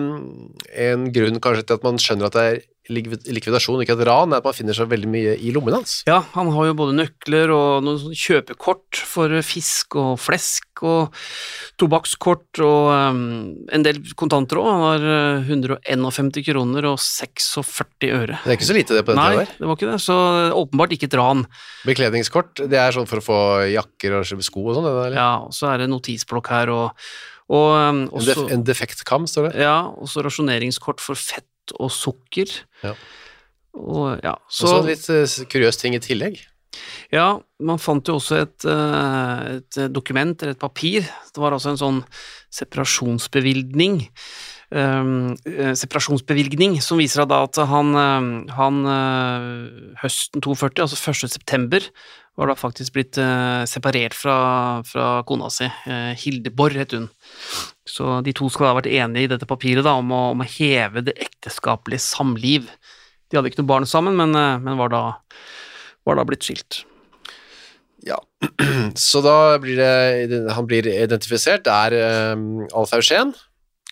en 0.71 1.09
grunn 1.15 1.39
kanskje 1.43 1.65
til 1.67 1.79
at 1.79 1.85
man 1.87 1.99
skjønner 1.99 2.29
at 2.29 2.37
det 2.37 2.45
er 2.47 2.61
likvidasjon, 2.89 3.83
ikke 3.83 3.95
et 3.97 4.05
ran, 4.09 4.33
er 4.33 4.41
at 4.41 4.47
man 4.47 4.55
finner 4.57 4.77
så 4.77 4.87
veldig 4.89 5.09
mye 5.11 5.35
i 5.37 5.53
lommen 5.55 5.77
hans. 5.77 5.99
Ja, 6.09 6.19
han 6.33 6.49
har 6.55 6.69
jo 6.69 6.77
både 6.79 6.95
nøkler 6.97 7.53
og 7.53 7.85
noen 7.85 8.15
kjøpekort 8.17 9.01
for 9.09 9.33
fisk 9.45 9.97
og 9.99 10.17
flesk 10.21 10.83
og 10.87 11.15
tobakkskort 11.79 12.61
og 12.63 12.89
um, 12.89 13.23
en 13.75 13.85
del 13.85 14.01
kontanter 14.19 14.59
òg. 14.61 14.69
Han 14.69 14.85
har 14.85 15.07
eh, 15.13 15.49
151 15.51 16.43
kroner 16.47 16.87
og 16.91 16.99
46 17.03 18.11
øre. 18.15 18.39
Det 18.43 18.53
er 18.53 18.57
ikke 18.57 18.69
så 18.69 18.77
lite 18.77 18.97
det 18.97 19.05
på 19.07 19.15
den 19.15 19.21
Nei, 19.21 19.41
der. 19.41 19.55
det 19.59 19.69
var 19.69 19.79
ikke 19.79 19.91
det, 19.91 19.99
så 20.03 20.19
åpenbart 20.55 20.95
ikke 20.95 21.09
et 21.09 21.17
ran. 21.19 21.45
Bekledningskort, 21.87 22.63
det 22.71 22.79
er 22.79 22.95
sånn 22.95 23.09
for 23.09 23.21
å 23.21 23.25
få 23.25 23.39
jakker 23.73 24.19
og 24.19 24.29
sko 24.45 24.65
og 24.69 24.79
sånn? 24.79 24.89
Ja, 25.15 25.31
og 25.45 25.53
så 25.55 25.73
er 25.73 25.83
det 25.83 25.91
notisblokk 25.91 26.51
her 26.53 26.71
og, 26.73 27.05
og 27.51 27.69
um, 27.75 28.03
En, 28.07 28.25
def 28.25 28.37
også, 28.37 28.49
en 28.55 28.65
defekt 28.67 29.05
kam, 29.07 29.27
står 29.29 29.49
det. 29.49 29.63
ja, 29.65 29.77
og 29.89 30.09
så 30.11 30.23
rasjoneringskort 30.25 31.03
for 31.03 31.19
fett 31.19 31.47
og 31.77 31.91
sukker. 31.93 32.53
Ja. 32.83 32.95
Og 33.79 34.23
ja, 34.25 34.35
Så, 34.49 34.65
Også 34.65 34.79
så 34.79 34.87
litt 34.87 35.09
uh, 35.13 35.49
kuriøs 35.51 35.77
ting 35.77 35.97
i 35.97 36.01
tillegg. 36.03 36.41
Ja, 37.13 37.39
man 37.65 37.81
fant 37.81 38.07
jo 38.07 38.19
også 38.19 38.43
et, 38.43 38.65
eh, 38.69 39.57
et 39.57 39.79
dokument, 39.91 40.35
eller 40.41 40.53
et 40.53 40.61
papir. 40.61 41.01
Det 41.01 41.41
var 41.41 41.55
altså 41.55 41.73
en 41.73 41.81
sånn 41.81 41.99
separasjonsbevilgning. 42.53 44.03
Um, 44.69 45.33
eh, 45.49 45.73
separasjonsbevilgning 45.73 46.75
som 46.85 46.99
viser 47.01 47.23
at 47.25 47.57
han, 47.71 47.87
eh, 47.97 48.53
han 48.53 48.75
eh, 48.85 49.95
høsten 50.03 50.45
42, 50.45 50.83
altså 50.85 50.99
1. 51.09 51.31
september, 51.33 51.87
var 52.39 52.47
da 52.47 52.55
faktisk 52.55 52.95
blitt 52.95 53.17
eh, 53.19 53.65
separert 53.67 54.15
fra, 54.15 54.37
fra 54.87 55.07
kona 55.27 55.49
si. 55.51 55.67
Eh, 55.67 56.11
Hildeborg 56.21 56.79
het 56.79 56.95
hun. 56.95 57.09
Så 57.89 58.19
de 58.23 58.33
to 58.37 58.47
skal 58.53 58.69
ha 58.69 58.77
vært 58.77 58.91
enige 58.91 59.27
i 59.27 59.31
dette 59.33 59.49
papiret 59.49 59.83
da, 59.83 59.97
om, 59.99 60.13
å, 60.15 60.21
om 60.35 60.43
å 60.45 60.47
heve 60.47 61.03
det 61.09 61.17
ekteskapelige 61.19 62.05
samliv. 62.05 62.69
De 63.27 63.37
hadde 63.37 63.51
ikke 63.51 63.61
noe 63.61 63.73
barn 63.73 63.89
sammen, 63.89 64.15
men, 64.19 64.31
eh, 64.39 64.55
men 64.63 64.79
var, 64.79 64.93
da, 64.93 65.03
var 66.07 66.19
da 66.19 66.25
blitt 66.29 66.47
skilt. 66.47 66.83
Ja. 68.07 68.21
Så 68.95 69.19
da 69.25 69.57
blir 69.59 69.75
det 69.75 70.55
Han 70.55 70.67
blir 70.69 70.87
identifisert, 70.87 71.65
det 71.67 71.75
er 71.75 72.35
um, 72.39 72.63
Alf 72.71 72.95
Eugen, 72.95 73.33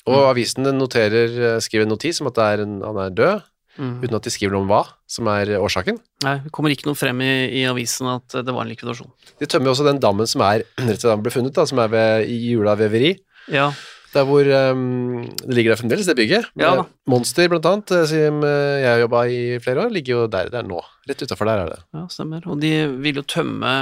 og 0.08 0.30
avisen 0.30 0.70
noterer, 0.78 1.36
eh, 1.36 1.60
skriver 1.64 1.84
en 1.84 1.92
notis 1.98 2.24
om 2.24 2.32
at 2.32 2.40
det 2.40 2.48
er 2.54 2.64
en, 2.64 2.80
han 2.86 3.02
er 3.04 3.16
død, 3.18 3.48
Mm. 3.78 4.00
uten 4.04 4.16
at 4.18 4.24
de 4.26 4.32
skriver 4.34 4.56
noe 4.58 4.66
om 4.66 4.72
hva 4.72 4.84
som 5.08 5.28
er 5.32 5.52
årsaken. 5.62 6.00
Nei, 6.26 6.38
det 6.46 6.52
kommer 6.56 6.74
ikke 6.74 6.88
noe 6.90 6.98
frem 6.98 7.22
i, 7.22 7.34
i 7.62 7.66
avisen 7.70 8.10
at 8.10 8.40
det 8.42 8.50
var 8.56 8.66
en 8.66 8.72
likvidasjon. 8.74 9.12
De 9.40 9.46
tømmer 9.50 9.70
også 9.74 9.86
den 9.86 10.00
dammen 10.02 10.26
som 10.30 10.42
er 10.42 10.64
rett 10.88 10.98
til 11.04 11.12
da 11.12 11.18
ble 11.22 11.34
funnet, 11.34 11.54
da, 11.54 11.66
som 11.70 11.78
er 11.84 11.94
ved 11.94 12.26
i 12.34 12.40
Jula 12.52 12.74
veveri. 12.80 13.14
Ja, 13.54 13.70
Der 14.16 14.24
hvor 14.26 14.42
um, 14.42 15.26
det 15.44 15.54
ligger 15.54 15.74
der 15.76 15.78
fremdeles, 15.82 16.08
det 16.08 16.16
bygget. 16.18 16.46
Ja. 16.58 16.86
Monster, 17.12 17.50
blant 17.52 17.66
annet, 17.70 17.92
eh, 17.94 18.06
som 18.10 18.40
eh, 18.48 18.78
jeg 18.82 18.88
har 18.90 19.02
jobba 19.04 19.20
i 19.30 19.42
flere 19.62 19.84
år, 19.84 19.92
ligger 19.94 20.14
jo 20.16 20.22
der 20.32 20.48
det 20.50 20.58
er 20.62 20.66
nå. 20.66 20.80
Rett 21.08 21.22
utafor 21.28 21.46
der 21.46 21.62
er 21.66 21.70
det. 21.76 21.78
Ja, 21.94 22.06
stemmer. 22.10 22.42
Og 22.50 22.58
de 22.64 22.72
ville 23.04 23.22
jo 23.22 23.28
tømme 23.30 23.74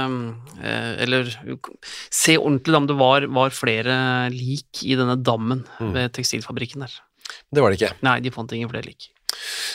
eh, 0.60 0.92
Eller 1.06 1.30
se 2.10 2.36
ordentlig 2.36 2.76
om 2.82 2.86
det 2.90 2.96
var, 2.98 3.26
var 3.38 3.54
flere 3.54 3.96
lik 4.34 4.82
i 4.84 4.98
denne 4.98 5.16
dammen 5.24 5.64
Mm. 5.80 5.92
ved 5.94 6.12
tekstilfabrikken 6.18 6.84
der. 6.84 6.92
Det 7.52 7.62
var 7.62 7.70
det 7.72 7.80
ikke. 7.80 7.94
Nei, 8.06 8.18
de 8.20 8.30
fant 8.34 8.52
ingen 8.52 8.68
flere 8.70 8.86
lik. 8.86 9.08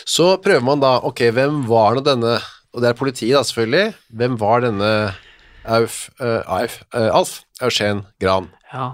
Så 0.07 0.35
prøver 0.43 0.63
man 0.65 0.81
da, 0.81 0.97
ok, 1.07 1.27
hvem 1.35 1.61
var 1.69 1.97
nå 1.97 2.05
denne, 2.05 2.39
og 2.71 2.83
det 2.83 2.91
er 2.91 2.97
politiet 2.97 3.35
da 3.37 3.43
selvfølgelig, 3.45 3.93
hvem 4.17 4.39
var 4.41 4.65
denne 4.65 4.91
Auf, 5.61 6.07
uh, 6.17 6.41
Auf, 6.49 6.81
uh, 6.95 7.09
Alf 7.13 7.41
Eugen 7.61 8.05
Gran? 8.21 8.49
Ja. 8.71 8.89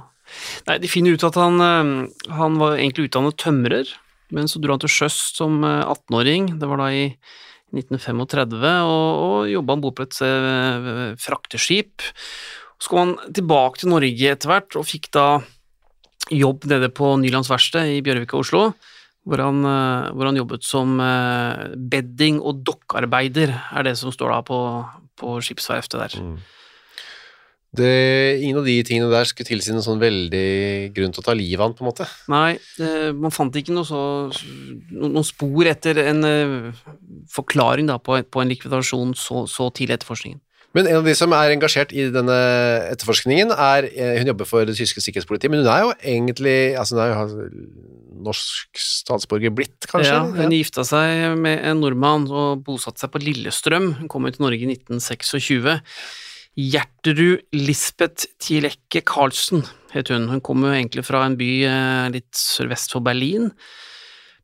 Nei, 0.68 0.76
de 0.84 0.90
finner 0.92 1.16
ut 1.16 1.24
at 1.24 1.38
han, 1.40 1.62
eh, 1.64 2.32
han 2.36 2.58
var 2.60 2.76
egentlig 2.76 3.08
utdannet 3.08 3.38
tømrer, 3.40 3.94
men 4.36 4.50
så 4.52 4.60
dro 4.60 4.76
han 4.76 4.82
til 4.84 4.92
sjøs 4.92 5.16
som 5.38 5.62
eh, 5.64 5.86
18-åring, 5.88 6.58
det 6.60 6.68
var 6.68 6.82
da 6.82 6.90
i 6.92 7.06
1935, 7.72 8.74
og, 8.84 9.22
og 9.24 9.52
jobba 9.54 9.78
om 9.78 9.86
bord 9.86 9.96
på 9.96 10.08
et 10.08 10.20
frakteskip. 11.24 12.04
Så 12.80 12.92
kom 12.92 13.00
han 13.04 13.34
tilbake 13.36 13.80
til 13.80 13.92
Norge 13.92 14.34
etter 14.34 14.52
hvert, 14.52 14.76
og 14.80 14.88
fikk 14.88 15.10
da 15.16 15.28
jobb 16.32 16.68
nede 16.68 16.92
på 16.92 17.14
Nylands 17.22 17.52
verksted 17.52 17.96
i 17.96 18.04
Bjørvika, 18.04 18.40
Oslo, 18.40 18.70
hvor 19.28 19.42
han, 19.44 19.64
eh, 19.68 20.12
hvor 20.16 20.30
han 20.30 20.40
jobbet 20.40 20.64
som 20.64 21.00
eh, 21.04 21.66
bedding- 21.92 22.40
og 22.40 22.62
dokkarbeider, 22.68 23.52
er 23.76 23.84
det 23.90 23.98
som 24.00 24.14
står 24.16 24.32
da 24.38 24.44
på, 24.48 24.60
på 25.20 25.38
skipsverftet 25.44 26.00
der. 26.00 26.22
Det, 27.78 28.40
ingen 28.42 28.58
av 28.62 28.66
de 28.66 28.78
tingene 28.88 29.12
der 29.12 29.28
skulle 29.28 29.50
tilsi 29.50 29.74
noen 29.76 29.84
sånn 29.86 30.00
veldig 30.02 30.94
grunn 30.96 31.12
til 31.14 31.22
å 31.22 31.26
ta 31.28 31.36
livet 31.36 31.60
av 31.60 31.66
han, 31.68 31.76
på 31.78 31.84
en 31.84 31.90
måte. 31.90 32.08
Nei, 32.32 32.56
det, 32.80 33.12
man 33.20 33.34
fant 33.36 33.54
ikke 33.60 33.76
noe 33.76 33.86
så, 33.86 34.00
no- 34.96 35.12
noen 35.12 35.28
spor 35.28 35.68
etter 35.70 36.00
en 36.08 36.24
eh, 36.26 36.56
forklaring 37.36 37.92
da, 37.92 38.00
på, 38.02 38.18
på 38.24 38.42
en 38.42 38.54
likvidasjon 38.56 39.12
så, 39.20 39.44
så 39.52 39.68
tidlig 39.70 39.98
etter 39.98 40.06
etterforskningen. 40.08 40.40
Men 40.78 40.86
en 40.86 41.00
av 41.00 41.08
de 41.08 41.16
som 41.18 41.34
er 41.34 41.56
engasjert 41.56 41.94
i 41.96 42.06
denne 42.14 42.38
etterforskningen, 42.92 43.50
er 43.50 43.88
eh, 43.90 44.20
Hun 44.22 44.30
jobber 44.30 44.50
for 44.50 44.68
det 44.68 44.78
tyske 44.78 45.02
sikkerhetspolitiet, 45.02 45.50
men 45.50 45.64
hun 45.64 45.72
er 45.74 45.86
jo 45.88 45.94
egentlig 45.98 46.58
altså 46.78 46.98
hun 46.98 47.04
er 47.04 47.14
jo 47.16 47.48
norsk 48.28 48.80
statsborger 48.82 49.54
blitt, 49.54 49.88
kanskje? 49.90 50.14
Ja, 50.14 50.24
hun 50.26 50.54
gifta 50.54 50.86
seg 50.88 51.38
med 51.40 51.62
en 51.66 51.82
nordmann 51.84 52.26
og 52.30 52.64
bosatte 52.66 53.04
seg 53.04 53.12
på 53.14 53.22
Lillestrøm. 53.22 53.92
Hun 54.02 54.12
kom 54.12 54.26
jo 54.28 54.34
til 54.36 54.46
Norge 54.46 54.66
i 54.66 54.72
1926. 54.74 55.78
Gjerterud 56.58 57.44
Lisbeth 57.54 58.30
Tielekke 58.42 59.04
Karlsen 59.06 59.62
het 59.94 60.10
hun. 60.14 60.26
Hun 60.32 60.42
kom 60.46 60.66
jo 60.66 60.74
egentlig 60.74 61.06
fra 61.06 61.24
en 61.26 61.38
by 61.40 61.52
eh, 61.70 62.08
litt 62.16 62.32
sørvest 62.38 62.94
for 62.94 63.06
Berlin, 63.06 63.52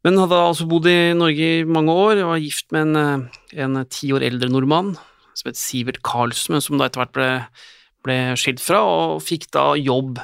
men 0.03 0.19
hadde 0.19 0.37
altså 0.49 0.67
bodd 0.69 0.89
i 0.91 1.13
Norge 1.17 1.49
i 1.61 1.65
mange 1.65 1.93
år. 1.93 2.21
og 2.21 2.35
Var 2.35 2.45
gift 2.45 2.69
med 2.75 2.87
en, 2.89 3.01
eh, 3.01 3.65
en 3.65 3.81
ti 3.89 4.13
år 4.13 4.29
eldre 4.29 4.51
nordmann 4.53 4.95
som 5.37 5.49
het 5.49 5.59
Sivert 5.59 6.01
Karlsen, 6.05 6.55
men 6.55 6.63
som 6.63 6.79
da 6.79 6.87
etter 6.89 7.03
hvert 7.03 7.15
ble, 7.15 7.29
ble 8.05 8.17
skilt 8.39 8.61
fra, 8.63 8.81
og 8.83 9.23
fikk 9.25 9.49
da 9.55 9.71
jobb 9.79 10.21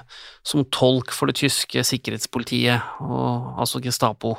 som 0.47 0.67
tolk 0.75 1.13
for 1.15 1.31
det 1.31 1.39
tyske 1.41 1.83
sikkerhetspolitiet, 1.87 3.01
og, 3.05 3.55
altså 3.61 3.81
Gestapo, 3.83 4.35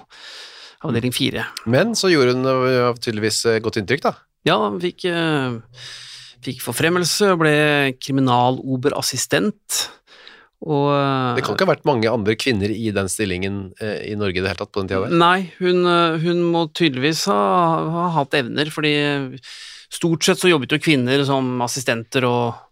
avdeling 0.86 1.14
4. 1.14 1.46
Men 1.70 1.96
så 1.98 2.12
gjorde 2.12 2.36
hun 2.36 2.46
øh, 2.48 2.94
tydeligvis 2.96 3.44
øh, 3.50 3.60
godt 3.64 3.80
inntrykk, 3.80 4.06
da. 4.08 4.14
Ja, 4.48 4.56
hun 4.62 4.80
fikk, 4.80 5.04
eh, 5.10 5.58
fikk 6.44 6.62
forfremmelse 6.64 7.34
og 7.34 7.42
ble 7.42 7.56
kriminaloberassistent. 8.00 9.82
Og 10.60 10.90
eh, 10.92 11.36
Det 11.38 11.44
kan 11.44 11.56
ikke 11.56 11.66
ha 11.66 11.72
vært 11.72 11.88
mange 11.88 12.10
andre 12.12 12.36
kvinner 12.36 12.72
i 12.72 12.90
den 12.92 13.08
stillingen 13.08 13.60
eh, 13.80 14.10
i 14.10 14.16
Norge 14.18 14.40
i 14.40 14.42
det 14.44 14.50
hele 14.50 14.60
tatt 14.60 14.72
på 14.74 14.82
den 14.82 14.90
tida 14.90 15.06
der. 15.06 15.16
Nei, 15.20 15.50
hun, 15.60 15.86
eh, 15.88 16.18
hun 16.20 16.42
må 16.52 16.66
tydeligvis 16.76 17.24
ha, 17.32 17.40
ha 17.96 18.06
hatt 18.18 18.36
evner, 18.36 18.72
fordi 18.72 18.92
stort 19.90 20.24
sett 20.26 20.38
så 20.40 20.50
jobbet 20.50 20.72
jo 20.76 20.80
kvinner 20.82 21.24
som 21.28 21.60
assistenter 21.66 22.26
og 22.28 22.66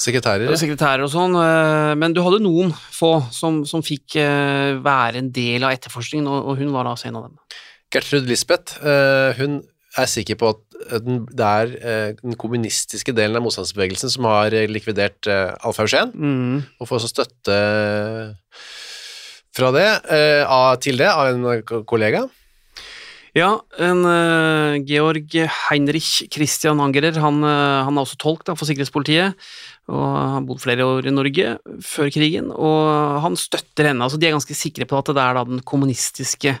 Sekretærer. 0.00 0.48
sekretærer 0.56 1.04
og 1.04 1.10
sånn, 1.12 1.34
eh, 1.36 1.94
men 1.98 2.14
du 2.16 2.22
hadde 2.24 2.38
noen 2.40 2.70
få 2.72 3.18
som, 3.34 3.62
som 3.68 3.82
fikk 3.84 4.16
eh, 4.16 4.78
være 4.80 5.20
en 5.20 5.28
del 5.34 5.66
av 5.66 5.74
etterforskningen, 5.76 6.28
og, 6.30 6.54
hun 6.56 6.72
var 6.72 6.86
da 6.88 6.94
altså 6.94 7.10
en 7.10 7.18
av 7.20 7.26
dem. 7.28 7.34
Gertrud 7.92 8.28
Lisbeth, 8.30 8.78
eh, 8.80 9.34
hun 9.36 9.58
er 9.98 10.08
sikker 10.08 10.38
på 10.40 10.54
at 10.54 10.66
det 11.36 11.44
er 11.44 12.14
den 12.22 12.36
kommunistiske 12.40 13.12
delen 13.12 13.36
av 13.36 13.42
motstandsbevegelsen 13.44 14.08
som 14.14 14.24
har 14.30 14.54
likvidert 14.70 15.26
Alf 15.28 15.80
Eugen, 15.82 16.14
Mm. 16.14 16.62
og 16.80 16.88
får 16.88 17.02
også 17.02 17.10
støtte 17.10 17.56
fra 19.52 19.72
det, 19.74 19.88
til 20.80 20.96
det 21.02 21.10
av 21.10 21.34
en 21.34 21.84
kollega. 21.84 22.22
Ja, 23.36 23.60
en 23.78 24.02
uh, 24.02 24.78
Georg 24.86 25.34
Heinrich 25.68 26.24
Christian 26.34 26.80
Angerer, 26.82 27.14
han, 27.22 27.38
uh, 27.44 27.82
han 27.86 27.94
er 27.94 28.02
også 28.02 28.18
tolk 28.18 28.42
da, 28.48 28.56
for 28.58 28.66
sikkerhetspolitiet, 28.66 29.38
og 29.90 30.02
har 30.02 30.42
bodd 30.46 30.62
flere 30.62 30.86
år 30.86 31.06
i 31.06 31.12
Norge 31.14 31.52
før 31.86 32.10
krigen, 32.14 32.50
og 32.50 33.22
han 33.24 33.38
støtter 33.38 33.90
henne. 33.90 34.02
altså 34.06 34.18
De 34.18 34.28
er 34.28 34.34
ganske 34.34 34.56
sikre 34.58 34.86
på 34.90 34.98
at 34.98 35.12
det 35.14 35.22
er 35.22 35.38
da 35.38 35.46
den 35.46 35.62
kommunistiske 35.66 36.56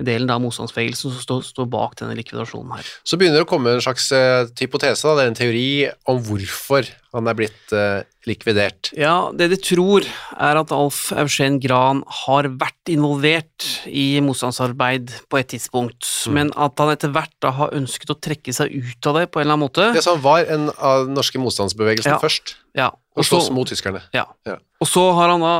delen 0.00 0.32
av 0.32 0.42
motstandsbevegelsen 0.44 1.12
som 1.12 1.24
står, 1.24 1.46
står 1.52 1.68
bak 1.72 1.96
denne 2.00 2.16
likvidasjonen 2.18 2.76
her. 2.76 2.92
Så 3.04 3.20
begynner 3.20 3.42
det 3.42 3.46
å 3.46 3.52
komme 3.52 3.76
en 3.76 3.84
slags 3.84 4.10
uh, 4.16 4.48
hypotese, 4.60 5.04
da, 5.04 5.16
det 5.18 5.26
er 5.26 5.32
en 5.32 5.40
teori 5.44 5.68
om 6.12 6.24
hvorfor 6.24 6.88
han 7.14 7.28
er 7.30 7.36
blitt 7.38 7.72
uh, 7.72 8.02
likvidert. 8.26 8.90
Ja, 8.98 9.30
det 9.36 9.46
de 9.52 9.58
tror 9.62 10.02
er 10.34 10.58
at 10.58 10.72
Alf 10.74 11.12
Eugen 11.14 11.60
Gran 11.62 12.02
har 12.24 12.48
vært 12.58 12.90
involvert 12.90 13.68
i 13.86 14.18
motstandsarbeid 14.24 15.12
på 15.30 15.38
et 15.38 15.52
tidspunkt, 15.54 16.08
men 16.34 16.50
at 16.58 16.80
han 16.82 16.90
etter 16.94 17.12
hvert 17.14 17.32
da 17.44 17.52
har 17.54 17.74
ønsket 17.76 18.10
å 18.10 18.18
trekke 18.18 18.54
seg 18.56 18.74
ut 18.74 19.10
av 19.10 19.20
det 19.20 19.28
på 19.30 19.40
en 19.40 19.46
eller 19.46 19.56
annen 19.56 19.66
måte. 19.68 19.86
Ja, 19.94 20.02
så 20.04 20.16
han 20.16 20.24
var 20.26 20.50
en 20.50 20.68
av 20.74 21.06
den 21.06 21.14
norske 21.18 21.40
motstandsbevegelsen 21.42 22.16
Ja. 22.16 22.20
først, 22.22 22.56
Ja, 22.74 22.90
og 23.14 23.22
så- 23.24 23.38
slåss 23.38 23.50
mot 23.54 23.68
tyskerne. 23.70 24.02
Ja. 24.12 24.26
Ja. 24.44 24.56
Og 24.80 24.88
så 24.90 25.12
har 25.14 25.28
han 25.30 25.40
da, 25.40 25.54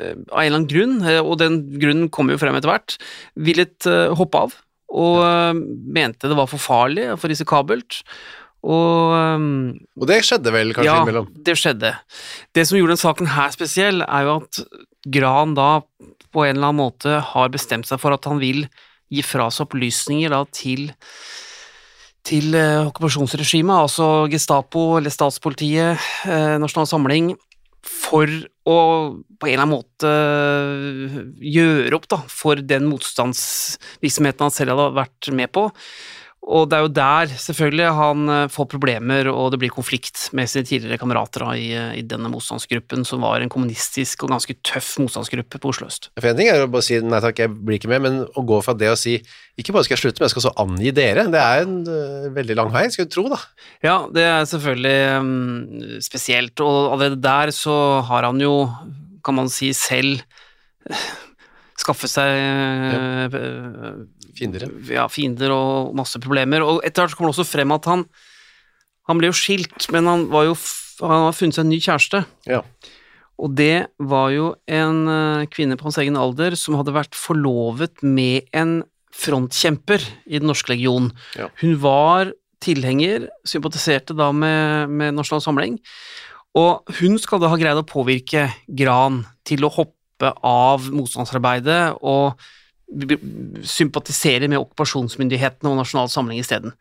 eh, 0.00 0.14
av 0.32 0.40
en 0.40 0.46
eller 0.46 0.56
annen 0.56 0.68
grunn, 0.70 1.02
eh, 1.06 1.20
og 1.20 1.38
den 1.38 1.78
grunnen 1.78 2.08
kommer 2.08 2.32
jo 2.32 2.38
frem 2.38 2.56
etter 2.56 2.72
hvert, 2.72 2.96
villet 3.36 3.84
hoppe 4.16 4.34
av, 4.46 4.54
og 4.88 5.56
mente 5.92 6.28
det 6.28 6.36
var 6.36 6.46
for 6.46 6.58
farlig 6.58 7.10
og 7.12 7.18
for 7.20 7.28
risikabelt. 7.28 8.02
Og 8.64 9.12
um, 9.36 9.74
Og 10.00 10.08
det 10.08 10.22
skjedde 10.24 10.52
vel 10.54 10.72
kanskje 10.72 10.88
ja, 10.88 10.96
innimellom. 11.02 11.28
det 11.46 11.56
skjedde. 11.60 11.92
Det 12.56 12.64
som 12.64 12.78
gjorde 12.78 12.96
den 12.96 13.02
saken 13.02 13.32
her 13.34 13.54
spesiell, 13.54 14.04
er 14.04 14.28
jo 14.28 14.38
at 14.40 14.62
Gran 15.14 15.52
da 15.52 15.68
på 16.32 16.46
en 16.46 16.56
eller 16.56 16.70
annen 16.70 16.80
måte 16.80 17.18
har 17.34 17.52
bestemt 17.52 17.86
seg 17.86 18.00
for 18.00 18.16
at 18.16 18.24
han 18.24 18.40
vil 18.40 18.64
gi 19.12 19.22
fra 19.26 19.50
seg 19.52 19.68
opplysninger 19.68 20.32
da 20.32 20.44
til 20.48 20.88
til 22.24 22.54
uh, 22.56 22.86
okkupasjonsregimet, 22.88 23.76
altså 23.84 24.24
Gestapo 24.32 24.94
eller 24.96 25.12
statspolitiet, 25.12 26.00
uh, 26.24 26.54
Nasjonal 26.56 26.88
Samling, 26.88 27.34
for 27.84 28.24
å 28.64 28.76
på 29.36 29.48
en 29.48 29.52
eller 29.52 29.66
annen 29.66 29.74
måte 29.74 30.08
eh, 30.08 31.16
gjøre 31.52 31.98
opp 31.98 32.06
da, 32.08 32.18
for 32.32 32.60
den 32.64 32.86
motstandsvirksomheten 32.88 34.46
han 34.46 34.54
selv 34.54 34.72
hadde 34.72 34.94
vært 34.96 35.28
med 35.36 35.52
på. 35.52 35.66
Og 36.44 36.66
det 36.68 36.76
er 36.76 36.84
jo 36.84 36.90
der 36.92 37.30
selvfølgelig 37.40 37.86
han 37.96 38.32
eh, 38.32 38.50
får 38.52 38.66
problemer, 38.68 39.28
og 39.32 39.52
det 39.54 39.60
blir 39.62 39.72
konflikt 39.72 40.26
med 40.36 40.50
sine 40.50 40.66
tidligere 40.68 41.00
kamerater 41.00 41.46
i, 41.56 41.70
eh, 41.72 41.94
i 42.00 42.04
denne 42.04 42.28
motstandsgruppen, 42.32 43.06
som 43.08 43.24
var 43.24 43.40
en 43.40 43.52
kommunistisk 43.52 44.26
og 44.26 44.34
ganske 44.34 44.56
tøff 44.66 44.94
motstandsgruppe 45.00 45.60
på 45.60 45.72
Oslo 45.72 45.88
øst. 45.88 46.10
For 46.20 46.28
en 46.28 46.36
ting 46.40 46.50
er 46.52 46.66
å 46.66 46.68
bare 46.70 46.84
si 46.84 47.00
nei 47.00 47.22
takk, 47.24 47.40
jeg 47.40 47.54
blir 47.54 47.80
ikke 47.80 47.92
med, 47.94 48.04
men 48.04 48.20
å 48.28 48.44
gå 48.44 48.60
fra 48.64 48.76
det 48.76 48.92
å 48.92 48.98
si 49.00 49.16
ikke 49.56 49.72
bare 49.72 49.86
skal 49.86 49.94
jeg 49.94 50.02
slutte, 50.02 50.20
men 50.20 50.28
jeg 50.28 50.34
skal 50.34 50.42
også 50.42 50.64
angi 50.64 50.92
dere, 50.94 51.26
det 51.30 51.40
er 51.40 51.60
en 51.62 51.76
uh, 51.86 52.30
veldig 52.34 52.56
lang 52.58 52.72
vei, 52.74 52.88
skal 52.90 53.06
du 53.06 53.12
tro 53.14 53.28
da. 53.30 53.38
Ja, 53.86 53.98
det 54.10 54.24
er 54.26 54.48
selvfølgelig 54.50 54.96
um, 55.22 55.84
spesielt, 56.02 56.58
og 56.64 56.96
allerede 56.96 57.20
der 57.22 57.54
så 57.54 57.76
har 58.08 58.26
han 58.26 58.42
jo, 58.42 58.56
kan 59.22 59.38
man 59.38 59.52
si, 59.52 59.70
selv 59.78 60.24
skaffet 61.80 62.10
seg 62.10 62.30
eh, 62.38 63.38
Fiendere. 64.34 64.70
ja, 64.90 65.06
fiender 65.08 65.52
og 65.54 65.94
masse 65.96 66.20
problemer. 66.22 66.64
Og 66.66 66.82
etter 66.86 67.04
hvert 67.04 67.16
kommer 67.18 67.32
det 67.32 67.38
også 67.38 67.52
frem 67.52 67.74
at 67.74 67.90
han 67.90 68.06
Han 69.04 69.18
ble 69.20 69.28
jo 69.28 69.36
skilt, 69.36 69.84
men 69.92 70.06
han 70.08 70.22
var 70.32 70.46
jo 70.46 70.54
han 71.02 71.26
har 71.26 71.34
funnet 71.36 71.56
seg 71.56 71.66
en 71.66 71.72
ny 71.74 71.80
kjæreste. 71.82 72.20
Ja. 72.48 72.62
Og 73.42 73.54
det 73.58 73.90
var 73.98 74.30
jo 74.32 74.54
en 74.70 75.00
eh, 75.10 75.46
kvinne 75.50 75.76
på 75.76 75.88
hans 75.88 75.98
egen 76.00 76.16
alder 76.16 76.54
som 76.58 76.76
hadde 76.78 76.94
vært 76.94 77.18
forlovet 77.18 78.04
med 78.06 78.46
en 78.54 78.78
frontkjemper 79.14 80.02
i 80.26 80.40
Den 80.40 80.48
norske 80.50 80.72
legion. 80.72 81.10
Ja. 81.38 81.50
Hun 81.60 81.76
var 81.82 82.32
tilhenger, 82.64 83.28
sympatiserte 83.46 84.16
da 84.16 84.30
med, 84.32 84.90
med 84.90 85.18
Nasjonal 85.18 85.42
Samling, 85.44 85.78
og 86.56 86.86
hun 87.00 87.18
skal 87.20 87.42
da 87.42 87.50
ha 87.50 87.58
greid 87.58 87.80
å 87.80 87.86
påvirke 87.86 88.46
Gran 88.78 89.24
til 89.46 89.66
å 89.66 89.72
hoppe 89.74 90.30
av 90.46 90.86
motstandsarbeidet 90.94 91.98
og 92.06 92.38
sympatisere 93.64 94.48
med 94.50 94.60
okkupasjonsmyndighetene 94.60 95.70
og 95.70 95.78
Nasjonal 95.80 96.10
Samling 96.12 96.40
isteden. 96.42 96.74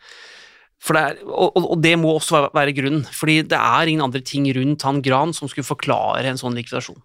For 0.83 0.97
det 0.97 1.03
er, 1.03 1.21
og, 1.25 1.53
og- 1.55 1.69
og 1.71 1.81
det 1.81 1.93
må 1.99 2.11
også 2.17 2.35
være, 2.35 2.49
være 2.53 2.75
grunnen, 2.75 3.05
fordi 3.15 3.37
det 3.47 3.59
er 3.59 3.87
ingen 3.87 4.03
andre 4.03 4.19
ting 4.21 4.49
rundt 4.55 4.81
han 4.83 5.01
Gran 5.01 5.31
som 5.33 5.47
skulle 5.47 5.65
forklare 5.67 6.25
en 6.27 6.37
sånn 6.41 6.55
likvidasjon. 6.59 6.99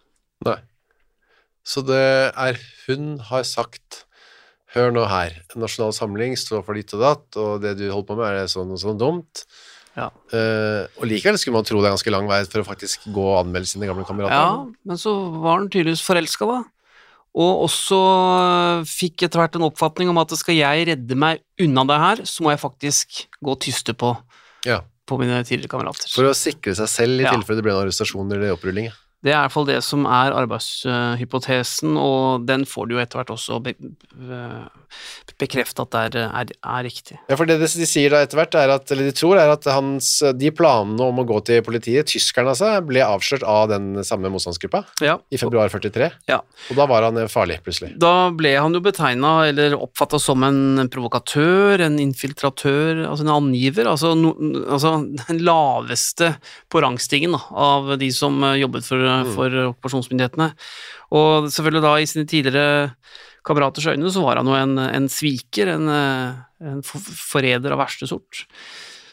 Nei. 0.46 0.56
Så 1.64 1.82
det 1.86 2.32
er 2.34 2.58
hun 2.86 3.18
har 3.30 3.42
sagt 3.44 4.04
Hør 4.74 4.90
nå 4.92 5.06
her, 5.08 5.32
Nasjonal 5.56 5.94
Samling 5.96 6.34
står 6.36 6.60
for 6.62 6.74
ditt 6.76 6.92
og 6.92 7.00
datt, 7.00 7.36
og 7.40 7.62
det 7.62 7.70
du 7.78 7.86
holder 7.88 8.04
på 8.10 8.16
med 8.18 8.26
er 8.42 8.50
sånn 8.52 8.68
og 8.74 8.76
sånn 8.82 8.98
dumt. 9.00 9.46
Ja. 9.96 10.10
Uh, 10.28 10.84
og 11.00 11.06
likevel 11.08 11.38
skulle 11.40 11.56
man 11.56 11.64
tro 11.64 11.80
det 11.80 11.88
er 11.88 11.94
ganske 11.96 12.12
lang 12.12 12.28
vei 12.28 12.42
for 12.44 12.60
å 12.60 12.66
faktisk 12.68 13.06
gå 13.08 13.24
og 13.32 13.38
anmelde 13.46 13.66
sine 13.70 13.88
gamle 13.88 14.04
kamerater. 14.04 14.36
Ja, 14.36 14.66
men 14.84 15.00
så 15.00 15.14
var 15.40 15.56
han 15.56 15.70
tydeligvis 15.72 16.04
forelska, 16.04 16.44
da. 16.50 16.58
Og 17.38 17.64
også 17.68 17.99
øh, 18.02 18.87
fikk 18.88 19.23
etter 19.28 19.38
hvert 19.42 19.59
en 19.59 19.66
oppfatning 19.68 20.11
om 20.11 20.18
at 20.18 20.33
skal 20.40 20.57
jeg 20.59 20.88
redde 20.90 21.18
meg 21.18 21.42
unna 21.62 21.85
det 21.87 21.99
her, 22.02 22.23
så 22.26 22.42
må 22.42 22.50
jeg 22.50 22.62
faktisk 22.64 23.21
gå 23.45 23.54
tyste 23.62 23.95
på, 23.95 24.16
Ja, 24.66 24.80
på 25.07 25.18
mine 25.21 25.38
tidligere 25.47 25.71
kamerater. 25.76 26.11
For 26.11 26.26
å 26.26 26.35
sikre 26.37 26.75
seg 26.75 26.90
selv 26.90 27.21
i 27.23 27.28
Ja. 27.28 27.37
tilfelle 27.37 27.61
det 27.62 27.66
ble 27.68 27.76
en 27.76 27.85
arrestasjon 27.87 28.33
eller 28.35 28.57
opprulling. 28.57 28.90
Det 29.25 29.32
er 29.32 29.38
i 29.38 29.44
hvert 29.48 29.54
fall 29.54 29.66
det 29.66 29.80
som 29.82 30.04
er 30.06 30.34
arbeidshypotesen, 30.38 31.96
og 31.98 32.46
den 32.46 32.66
får 32.68 32.87
du 32.87 32.94
jo 32.94 33.02
etter 33.02 33.18
hvert 33.18 33.32
også 33.34 33.58
be, 33.64 33.75
bekrefte 35.38 35.84
at 35.84 35.92
det 35.92 36.02
er, 36.18 36.28
er, 36.40 36.52
er 36.54 36.84
riktig. 36.87 37.18
Ja, 37.28 37.37
for 37.38 37.48
det 37.48 37.58
de 37.60 37.68
sier 37.68 38.14
da 38.14 38.22
etter 38.25 38.38
hvert, 38.40 38.54
er 38.58 38.72
at, 38.75 38.90
eller 38.94 39.08
de 39.08 39.14
tror, 39.16 39.38
er 39.40 39.52
at 39.52 39.66
hans, 39.70 40.10
de 40.38 40.52
planene 40.54 41.08
om 41.10 41.22
å 41.22 41.26
gå 41.28 41.40
til 41.48 41.62
politiet, 41.66 42.08
tyskerne 42.10 42.54
altså, 42.54 42.70
ble 42.87 43.02
avslørt 43.04 43.44
av 43.46 43.68
den 43.72 44.04
samme 44.06 44.30
motstandsgruppa 44.32 44.84
Ja, 45.04 45.18
i 45.30 45.40
februar 45.40 45.70
43, 45.72 46.10
ja. 46.30 46.40
og 46.42 46.78
da 46.78 46.87
var 46.90 47.08
han 47.08 47.18
eh, 47.20 47.30
farlig 47.30 47.58
plutselig. 47.66 47.92
Da 48.00 48.30
ble 48.34 48.54
han 48.56 48.76
jo 48.76 48.82
betegna 48.84 49.34
eller 49.48 49.76
oppfatta 49.78 50.20
som 50.22 50.46
en 50.46 50.87
provokatør, 50.92 51.82
en 51.87 51.98
infiltratør, 52.02 53.04
altså 53.08 53.26
en 53.26 53.34
angiver. 53.34 53.90
Altså, 53.90 54.14
no, 54.18 54.34
altså 54.66 54.94
den 55.26 55.42
laveste 55.46 56.32
på 56.72 56.82
rangstigen 56.84 57.37
da, 57.37 57.42
av 57.50 57.94
de 58.00 58.10
som 58.14 58.38
eh, 58.46 58.58
jobbet 58.62 58.88
for, 58.88 59.07
for 59.34 59.56
okkupasjonsmyndighetene. 59.72 60.50
Og 61.18 61.48
selvfølgelig 61.54 61.84
da 61.86 61.94
i 62.02 62.06
sine 62.10 62.26
tidligere 62.28 62.92
kameraters 63.48 63.86
øyne 63.92 64.10
så 64.12 64.22
var 64.24 64.40
han 64.42 64.50
jo 64.50 64.56
en, 64.58 64.76
en 64.82 65.08
sviker, 65.12 65.70
en, 65.76 65.88
eh, 65.88 66.70
en 66.74 66.82
forræder 66.84 67.72
av 67.74 67.80
verste 67.84 68.08
sort. 68.10 68.44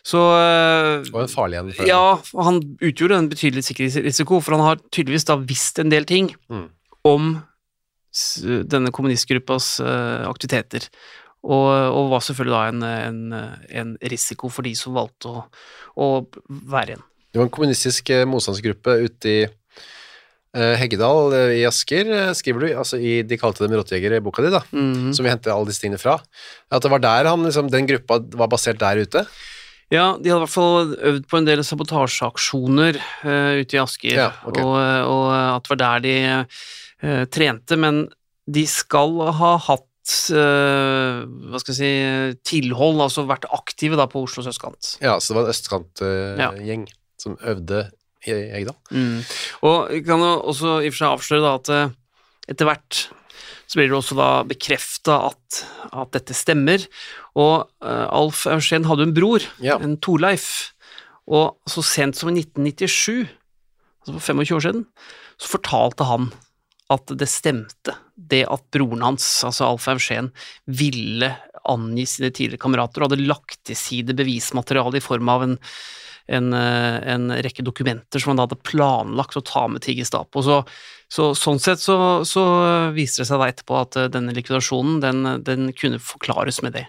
Så 0.05 0.19
eh, 0.37 1.07
Og 1.13 1.21
en 1.23 1.31
farlig 1.31 1.57
en. 1.63 1.71
ja, 1.89 2.01
han 2.45 2.59
utgjorde 2.83 3.17
en 3.23 3.29
betydelig 3.31 3.63
sikkerhetsrisiko, 3.69 4.37
for 4.45 4.57
han 4.57 4.65
har 4.67 4.81
tydeligvis 4.93 5.25
da 5.31 5.39
visst 5.41 5.79
en 5.81 5.89
del 5.93 6.05
ting 6.09 6.33
Mm. 6.51 6.67
om 7.05 7.31
denne 8.71 8.91
kommunistgruppas 8.95 9.79
eh, 9.83 10.23
aktiviteter. 10.29 10.87
Og, 11.45 11.67
og 11.93 12.07
var 12.13 12.23
selvfølgelig 12.25 12.55
da 12.55 12.61
en, 12.71 12.85
en, 13.29 13.57
en 13.81 13.89
risiko 14.09 14.49
for 14.49 14.65
de 14.65 14.71
som 14.77 14.95
valgte 14.97 15.29
å, 15.29 15.43
å 16.01 16.07
være 16.71 16.95
igjen. 16.95 17.03
Det 17.35 17.41
var 17.41 17.45
en 17.49 17.53
kommunistisk 17.53 18.09
eh, 18.15 18.23
motstandsgruppe 18.29 18.95
ute 19.03 19.29
i 19.29 19.35
eh, 19.43 19.51
Heggedal 20.79 21.33
eh, 21.35 21.53
i 21.59 21.63
Asker, 21.67 22.07
eh, 22.15 22.31
skriver 22.37 22.59
du, 22.63 22.67
altså 22.79 22.97
i 23.01 23.21
De 23.27 23.37
kalte 23.37 23.65
dem 23.67 23.75
rottejegere 23.77 24.17
i 24.17 24.23
boka 24.23 24.41
di, 24.45 24.49
da, 24.53 24.61
Mhm. 24.71 25.13
som 25.13 25.25
vi 25.25 25.29
henter 25.33 25.51
alle 25.53 25.67
disse 25.67 25.81
tingene 25.83 25.99
fra. 25.99 26.17
At 26.71 26.81
det 26.81 26.91
var 26.91 26.99
der 27.03 27.27
han, 27.31 27.43
liksom, 27.43 27.69
den 27.69 27.87
gruppa 27.87 28.19
var 28.35 28.47
basert 28.47 28.79
der 28.79 29.01
ute. 29.03 29.25
Ja, 29.91 30.17
de 30.17 30.29
hadde 30.31 30.41
i 30.41 30.45
hvert 30.45 30.49
fall 30.49 30.95
øvd 30.97 31.25
på 31.29 31.37
en 31.37 31.45
del 31.45 31.59
sabotasjeaksjoner 31.61 32.95
uh, 33.25 33.61
ute 33.61 33.75
i 33.77 33.81
Asker, 33.83 34.15
Ja, 34.17 34.31
okay. 34.45 34.63
og, 34.63 34.77
og 35.11 35.25
at 35.35 35.63
det 35.67 35.73
var 35.75 35.81
der 35.83 35.99
de 36.05 36.15
uh, 37.05 37.25
trente, 37.29 37.77
men 37.77 38.07
de 38.49 38.63
skal 38.69 39.13
ha 39.37 39.51
hatt 39.57 39.85
uh, 40.33 41.21
hva 41.51 41.61
skal 41.61 41.73
jeg 41.73 41.77
si, 41.77 42.39
tilhold, 42.49 42.97
altså 43.05 43.27
vært 43.29 43.45
aktive 43.53 43.97
da 43.99 44.07
på 44.09 44.23
Oslos 44.25 44.49
østkant. 44.49 44.95
Ja, 45.05 45.19
så 45.19 45.33
det 45.33 45.37
var 45.37 45.45
en 45.45 45.51
Ja. 45.51 46.49
østkantgjeng 46.49 46.87
som 47.21 47.37
øvde 47.45 47.85
Heggedal. 48.25 48.77
Mm. 48.91 49.19
Og 49.67 49.91
vi 49.93 50.01
kan 50.05 50.23
også 50.25 50.79
i 50.81 50.89
og 50.89 50.95
for 50.95 51.01
seg 51.01 51.13
avsløre 51.13 51.45
da 51.45 51.53
at 51.59 51.71
eh, 51.75 51.93
etter 52.53 52.69
hvert 52.69 53.05
så 53.65 53.79
blir 53.79 53.89
det 53.89 53.97
også 53.97 54.17
da 54.17 54.29
bekrefta 54.45 55.17
at, 55.31 55.61
at 55.89 56.11
dette 56.13 56.35
stemmer. 56.37 56.83
Og 57.33 57.65
uh, 57.81 58.05
Alf 58.13 58.45
Eugen 58.49 58.85
hadde 58.85 59.07
en 59.07 59.15
bror, 59.15 59.45
Ja. 59.63 59.79
en 59.81 59.97
Torleif, 59.97 60.75
og 61.25 61.57
så 61.69 61.81
sent 61.81 62.19
som 62.19 62.29
i 62.29 62.37
1997, 62.43 63.25
altså 64.05 64.13
for 64.13 64.21
25 64.21 64.57
år 64.59 64.65
siden, 64.67 64.85
så 65.41 65.55
fortalte 65.55 66.05
han 66.05 66.29
at 66.93 67.09
det 67.17 67.27
stemte, 67.31 67.95
det 68.13 68.43
at 68.45 68.61
broren 68.73 69.01
hans, 69.01 69.25
altså 69.47 69.71
Alf 69.71 69.87
Eugen, 69.89 70.29
ville 70.69 71.31
angi 71.65 72.05
sine 72.05 72.29
tidligere 72.29 72.61
kamerater 72.61 73.01
og 73.01 73.09
hadde 73.09 73.25
lagt 73.25 73.63
til 73.65 73.79
side 73.79 74.13
bevismateriale 74.13 75.01
i 75.01 75.03
form 75.03 75.31
av 75.33 75.47
en 75.47 75.55
en, 76.27 76.53
eh, 76.53 77.13
en 77.13 77.29
rekke 77.31 77.63
dokumenter 77.65 78.21
som 78.21 78.31
han 78.31 78.39
da 78.39 78.47
hadde 78.47 78.61
planlagt 78.65 79.37
å 79.37 79.43
ta 79.45 79.67
med 79.69 79.83
til 79.85 79.99
Gestapo. 79.99 80.41
Så, 80.45 80.61
så 81.11 81.29
sånn 81.37 81.61
sett 81.61 81.83
så, 81.83 81.97
så 82.25 82.45
viser 82.95 83.23
det 83.23 83.29
seg 83.29 83.41
da 83.41 83.49
etterpå 83.51 83.77
at 83.81 83.99
eh, 83.99 84.09
denne 84.13 84.35
likvidasjonen, 84.37 84.99
den, 85.03 85.23
den 85.45 85.69
kunne 85.77 86.01
forklares 86.01 86.61
med 86.65 86.77
det. 86.79 86.87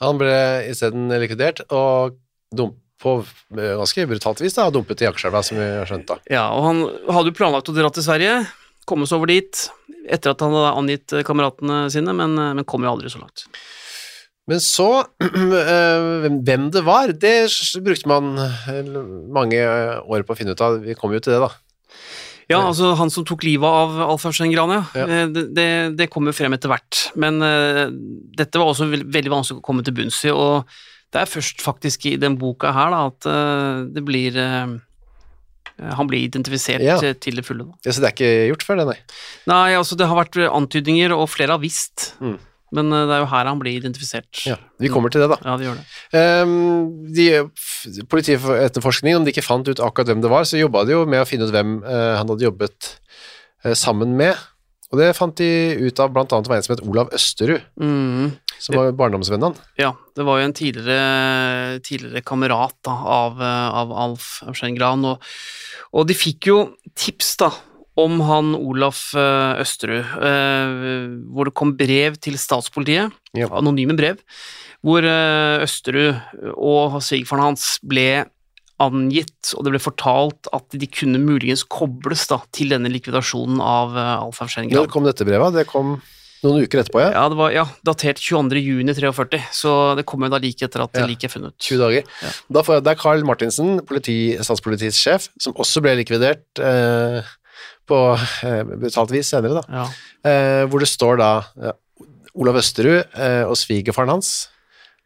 Han 0.00 0.20
ble 0.20 0.32
isteden 0.70 1.10
likvidert 1.20 1.62
og 1.68 2.16
dump 2.56 2.78
på 3.00 3.14
eh, 3.56 3.76
ganske 3.80 4.06
brutalt 4.08 4.40
vis 4.44 4.56
da, 4.56 4.68
dumpet 4.72 5.00
i 5.04 5.08
Akerselva, 5.08 5.40
som 5.44 5.56
vi 5.60 5.64
har 5.64 5.88
skjønt 5.88 6.08
da. 6.08 6.18
Ja, 6.28 6.48
og 6.52 6.66
han 6.66 6.82
hadde 7.08 7.32
jo 7.32 7.36
planlagt 7.38 7.70
å 7.72 7.76
dra 7.76 7.88
til 7.92 8.04
Sverige, 8.04 8.42
komme 8.88 9.08
seg 9.08 9.20
over 9.20 9.32
dit, 9.32 9.68
etter 10.04 10.34
at 10.34 10.44
han 10.44 10.52
hadde 10.56 10.74
angitt 10.76 11.14
kameratene 11.24 11.86
sine, 11.92 12.12
men, 12.16 12.36
men 12.36 12.66
kom 12.68 12.84
jo 12.84 12.92
aldri 12.92 13.12
så 13.12 13.22
langt. 13.22 13.46
Men 14.50 14.60
så, 14.64 14.88
eh, 15.22 16.28
hvem 16.42 16.68
det 16.74 16.82
var, 16.86 17.12
det 17.14 17.34
brukte 17.86 18.10
man 18.10 18.32
eh, 18.42 18.82
mange 19.30 19.60
år 20.02 20.24
på 20.26 20.34
å 20.34 20.38
finne 20.38 20.56
ut 20.56 20.64
av. 20.66 20.80
Vi 20.82 20.96
kom 20.98 21.14
jo 21.14 21.20
til 21.22 21.36
det, 21.36 21.42
da. 21.44 21.52
Ja, 22.50 22.58
altså 22.66 22.96
han 22.98 23.12
som 23.14 23.22
tok 23.22 23.44
livet 23.46 23.62
av 23.70 23.94
Alf 24.08 24.24
Eugen 24.26 24.50
Gran, 24.50 24.72
ja. 24.74 24.82
Ja. 24.98 25.04
Eh, 25.06 25.26
Det, 25.30 25.44
det, 25.54 25.66
det 26.00 26.08
kom 26.10 26.26
jo 26.26 26.34
frem 26.34 26.56
etter 26.56 26.72
hvert. 26.72 27.04
Men 27.14 27.38
uh, 27.46 27.86
dette 28.40 28.58
var 28.58 28.72
også 28.72 28.88
veld, 28.90 29.06
veldig 29.14 29.30
vanskelig 29.36 29.62
å 29.62 29.66
komme 29.70 29.86
til 29.86 29.94
bunns 29.94 30.18
i, 30.26 30.32
og 30.34 30.66
det 31.14 31.22
er 31.22 31.30
først 31.30 31.62
faktisk 31.62 32.08
i 32.10 32.16
den 32.22 32.34
boka 32.38 32.72
her 32.74 32.90
da, 32.94 33.04
at 33.12 33.26
uh, 33.30 33.86
det 33.94 34.02
blir 34.06 34.34
uh, 34.38 34.74
Han 35.94 36.10
blir 36.10 36.26
identifisert 36.26 36.82
Ja. 36.84 36.98
eh, 37.06 37.14
til 37.22 37.38
det 37.38 37.46
fulle. 37.46 37.64
Da. 37.70 37.78
Ja, 37.86 37.94
så 37.94 38.02
det 38.02 38.10
er 38.10 38.16
ikke 38.18 38.32
gjort 38.50 38.66
før 38.66 38.82
det, 38.82 38.88
nei. 38.90 38.98
Nei, 39.48 39.70
altså 39.78 39.96
det 39.96 40.10
har 40.10 40.18
vært 40.18 40.36
antydninger, 40.50 41.14
og 41.16 41.30
flere 41.32 41.54
har 41.54 41.62
visst, 41.62 42.10
Mm. 42.20 42.36
Men 42.76 42.92
eh, 42.94 43.06
det 43.08 43.16
er 43.16 43.22
jo 43.24 43.30
her 43.32 43.50
han 43.50 43.60
blir 43.62 43.78
identifisert. 43.78 44.44
Ja, 44.46 44.56
vi 44.80 44.90
kommer 44.92 45.12
til 45.12 45.24
det, 45.24 45.30
da. 45.32 45.38
Ja, 45.46 45.56
det 45.58 45.66
gjør 45.68 45.80
det. 45.80 45.86
Um, 46.14 46.52
de, 47.16 48.04
politietterforskningen, 48.10 49.20
om 49.20 49.26
de 49.26 49.34
ikke 49.34 49.46
fant 49.46 49.68
ut 49.68 49.82
akkurat 49.82 50.12
hvem 50.12 50.22
det 50.24 50.30
var, 50.32 50.46
så 50.48 50.60
jobba 50.60 50.84
de 50.86 50.94
jo 50.96 51.04
med 51.08 51.22
å 51.24 51.28
finne 51.28 51.48
ut 51.48 51.54
hvem 51.54 51.80
uh, 51.82 52.16
han 52.20 52.30
hadde 52.30 52.46
jobbet 52.46 52.94
uh, 53.66 53.74
sammen 53.78 54.14
med. 54.18 54.38
Og 54.90 54.98
det 54.98 55.12
fant 55.14 55.34
de 55.38 55.48
ut 55.86 56.00
av 56.02 56.10
blant 56.10 56.32
annet 56.34 56.50
en 56.50 56.64
som 56.66 56.74
het 56.74 56.82
Olav 56.82 57.12
Østerud, 57.14 57.62
Mm. 57.78 58.32
som 58.58 58.74
var 58.74 58.90
barndomsvennen 58.98 59.52
hans. 59.52 59.60
Ja, 59.78 59.92
det 60.18 60.26
var 60.26 60.40
jo 60.40 60.48
en 60.48 60.54
tidligere, 60.56 61.78
tidligere 61.86 62.24
kamerat 62.26 62.74
da, 62.82 62.96
av, 62.98 63.38
av 63.38 63.94
Alf 63.94 64.42
Eugen 64.50 64.74
Gran, 64.74 65.06
og, 65.06 65.22
og 65.94 66.08
de 66.10 66.16
fikk 66.18 66.50
jo 66.50 66.58
tips 66.98 67.36
da, 67.38 67.52
om 67.98 68.20
han 68.22 68.52
Olaf 68.54 69.14
eh, 69.18 69.60
Østerud, 69.62 70.04
eh, 70.22 71.08
hvor 71.34 71.48
det 71.50 71.54
kom 71.58 71.74
brev 71.76 72.16
til 72.22 72.38
statspolitiet, 72.40 73.12
Ja. 73.36 73.48
anonyme 73.54 73.96
brev, 73.98 74.18
hvor 74.82 75.04
eh, 75.04 75.64
Østerud 75.66 76.54
og 76.56 77.00
svigerfaren 77.02 77.42
hans 77.50 77.78
ble 77.82 78.26
angitt, 78.80 79.50
og 79.58 79.66
det 79.66 79.74
ble 79.74 79.82
fortalt 79.82 80.48
at 80.56 80.72
de 80.72 80.86
kunne 80.88 81.18
muligens 81.20 81.66
kobles 81.68 82.26
da, 82.30 82.38
til 82.54 82.70
denne 82.72 82.88
likvidasjonen 82.88 83.60
av 83.60 83.92
Alf 83.98 84.38
Gran. 84.40 84.70
Når 84.72 84.88
kom 84.88 85.04
dette 85.04 85.26
brevet? 85.28 85.52
Det 85.52 85.66
kom 85.68 85.98
noen 86.40 86.62
uker 86.64 86.80
etterpå, 86.80 87.02
ja. 87.02 87.10
Ja, 87.12 87.24
det 87.28 87.36
var 87.36 87.52
ja, 87.52 87.66
datert 87.84 88.16
22. 88.24 88.56
juni 88.64 88.94
43, 88.96 89.42
så 89.52 89.74
det 89.98 90.06
kom 90.08 90.24
jo 90.24 90.30
da 90.32 90.38
like 90.40 90.64
etter 90.64 90.86
at 90.86 90.96
Ja. 90.96 91.04
liket 91.04 91.28
er 91.28 91.34
funnet. 91.34 91.54
20 91.60 91.76
dager. 91.82 92.08
Ja. 92.24 92.30
Da 92.56 92.62
får 92.64 92.78
jeg, 92.78 92.84
det 92.86 92.92
er 92.94 93.02
Carl 93.02 93.24
Martinsen, 93.28 93.74
politi, 93.84 94.16
statspolitiets 94.40 94.96
sjef, 94.96 95.28
som 95.38 95.52
også 95.60 95.82
ble 95.84 95.98
likvidert 96.00 96.40
eh, 96.64 97.20
på 97.90 97.98
eh, 98.46 98.62
brutalt 98.70 99.12
vis 99.14 99.32
senere, 99.34 99.60
da. 99.60 99.80
Ja. 99.82 99.84
eh, 100.30 100.62
hvor 100.70 100.82
det 100.82 100.88
står 100.90 101.20
da 101.20 101.30
eh, 101.60 101.74
Olav 102.40 102.60
Østerud 102.60 103.00
eh, 103.02 103.42
og 103.44 103.56
svigerfaren 103.58 104.12
hans 104.14 104.30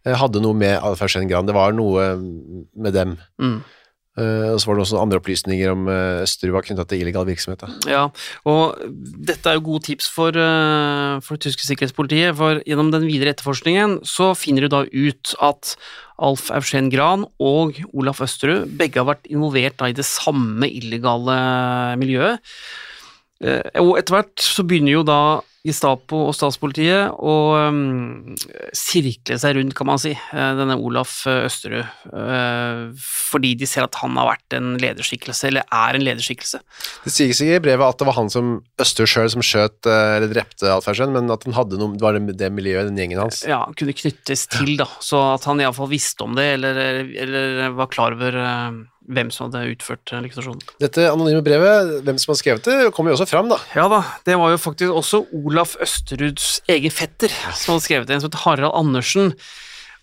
eh, 0.05 0.13
hadde 0.21 0.43
noe 0.45 0.57
med 0.57 0.77
Alf 0.85 1.01
Schengran. 1.09 1.49
Det 1.49 1.57
var 1.57 1.73
noe 1.77 2.11
med 2.21 2.95
dem. 2.97 3.17
Mm. 3.41 3.59
Eh, 4.15 4.53
og 4.55 4.61
så 4.63 4.69
var 4.69 4.77
det 4.79 4.85
også 4.85 5.01
andre 5.03 5.19
opplysninger 5.19 5.73
om 5.73 5.89
eh, 5.91 6.23
Østerud 6.23 6.55
var 6.55 6.63
knytta 6.63 6.85
til 6.87 7.01
illegal 7.03 7.27
virksomhet. 7.27 7.65
Da. 7.65 7.91
ja, 7.91 8.03
og 8.47 8.79
dette 9.27 9.51
er 9.51 9.59
jo 9.59 9.65
gode 9.73 9.89
tips 9.89 10.07
for, 10.15 10.39
eh, 10.39 11.17
for 11.25 11.35
det 11.35 11.49
tyske 11.49 11.67
sikkerhetspolitiet, 11.67 12.37
for 12.39 12.63
gjennom 12.63 12.93
den 12.95 13.09
videre 13.09 13.35
etterforskningen 13.35 13.99
så 14.07 14.31
finner 14.39 14.67
du 14.67 14.71
da 14.77 14.85
ut 14.87 15.35
at 15.43 15.75
Alf 16.23 16.47
Eugen 16.55 16.93
Gran 16.95 17.27
og 17.43 17.81
Olaf 17.91 18.23
Østerud 18.23 18.71
begge 18.79 19.03
har 19.03 19.11
vært 19.11 19.27
involvert 19.27 19.81
da 19.81 19.91
i 19.91 19.97
det 19.99 20.07
samme 20.07 20.69
illegale 20.71 21.35
miljøet. 21.99 22.39
Og 23.83 23.97
etter 23.99 24.15
hvert 24.15 24.45
så 24.47 24.63
begynner 24.63 24.95
jo 24.95 25.03
da 25.05 25.19
Gestapo 25.65 26.27
og 26.29 26.35
statspolitiet 26.37 27.15
og 27.25 27.55
um, 27.73 28.35
sirkle 28.77 29.39
seg 29.41 29.57
rundt, 29.57 29.73
kan 29.77 29.89
man 29.89 30.01
si, 30.01 30.13
eh, 30.13 30.51
denne 30.59 30.77
Olaf 30.77 31.23
eh, 31.31 31.47
Østerud. 31.47 31.89
Uh, 32.13 32.93
fordi 33.01 33.55
de 33.57 33.69
ser 33.69 33.87
at 33.87 33.97
han 34.03 34.19
har 34.21 34.29
vært 34.29 34.57
en 34.59 34.75
lederskikkelse, 34.83 35.49
eller 35.49 35.65
er 35.65 35.97
en 35.97 36.05
lederskikkelse. 36.05 36.61
Det 37.07 37.15
sies 37.15 37.41
ikke 37.41 37.63
i 37.63 37.65
brevet 37.65 37.87
at 37.89 38.03
det 38.03 38.09
var 38.11 38.19
han 38.19 38.29
som 38.33 38.59
Østerud 38.85 39.13
sjøl 39.15 39.33
som 39.33 39.45
skjøt 39.45 39.89
eller 39.89 40.29
drepte 40.29 40.69
Aursén, 40.69 41.17
men 41.17 41.33
at 41.33 41.49
han 41.49 41.57
hadde 41.57 41.81
noe, 41.81 41.97
det 41.97 42.05
var 42.05 42.19
det, 42.19 42.37
det 42.41 42.53
miljøet, 42.53 42.91
den 42.91 43.01
gjengen 43.01 43.25
hans. 43.25 43.41
Ja, 43.49 43.63
kunne 43.73 43.97
knyttes 43.97 44.45
til, 44.53 44.77
da. 44.81 44.91
Så 45.01 45.23
at 45.33 45.49
han 45.49 45.65
iallfall 45.65 45.89
visste 45.89 46.29
om 46.29 46.37
det, 46.37 46.51
eller, 46.59 46.83
eller 47.25 47.73
var 47.81 47.89
klar 47.93 48.19
over 48.19 48.37
eh, 48.37 48.83
hvem 49.11 49.31
som 49.35 49.49
hadde 49.49 49.75
utført 49.75 50.13
eh, 50.13 50.23
likvidasjonen. 50.25 50.65
Dette 50.83 51.09
anonyme 51.11 51.45
brevet, 51.45 51.99
hvem 52.07 52.21
som 52.21 52.33
har 52.33 52.41
skrevet 52.41 52.71
det, 52.71 52.79
kommer 52.97 53.13
jo 53.13 53.19
også 53.19 53.29
fram, 53.31 53.51
da. 53.53 53.61
Ja 53.77 53.87
da, 53.93 54.01
det 54.27 54.39
var 54.41 54.55
jo 54.55 54.63
faktisk 54.63 54.97
også 55.03 55.25
Olaf 55.45 55.77
Østeruds 55.85 56.59
egen 56.71 56.95
fetter 56.95 57.33
som 57.53 57.75
hadde 57.75 57.87
skrevet 57.87 58.11
det, 58.11 58.19
en 58.19 58.25
som 58.25 58.33
het 58.33 58.43
Harald 58.47 58.77
Andersen. 58.77 59.35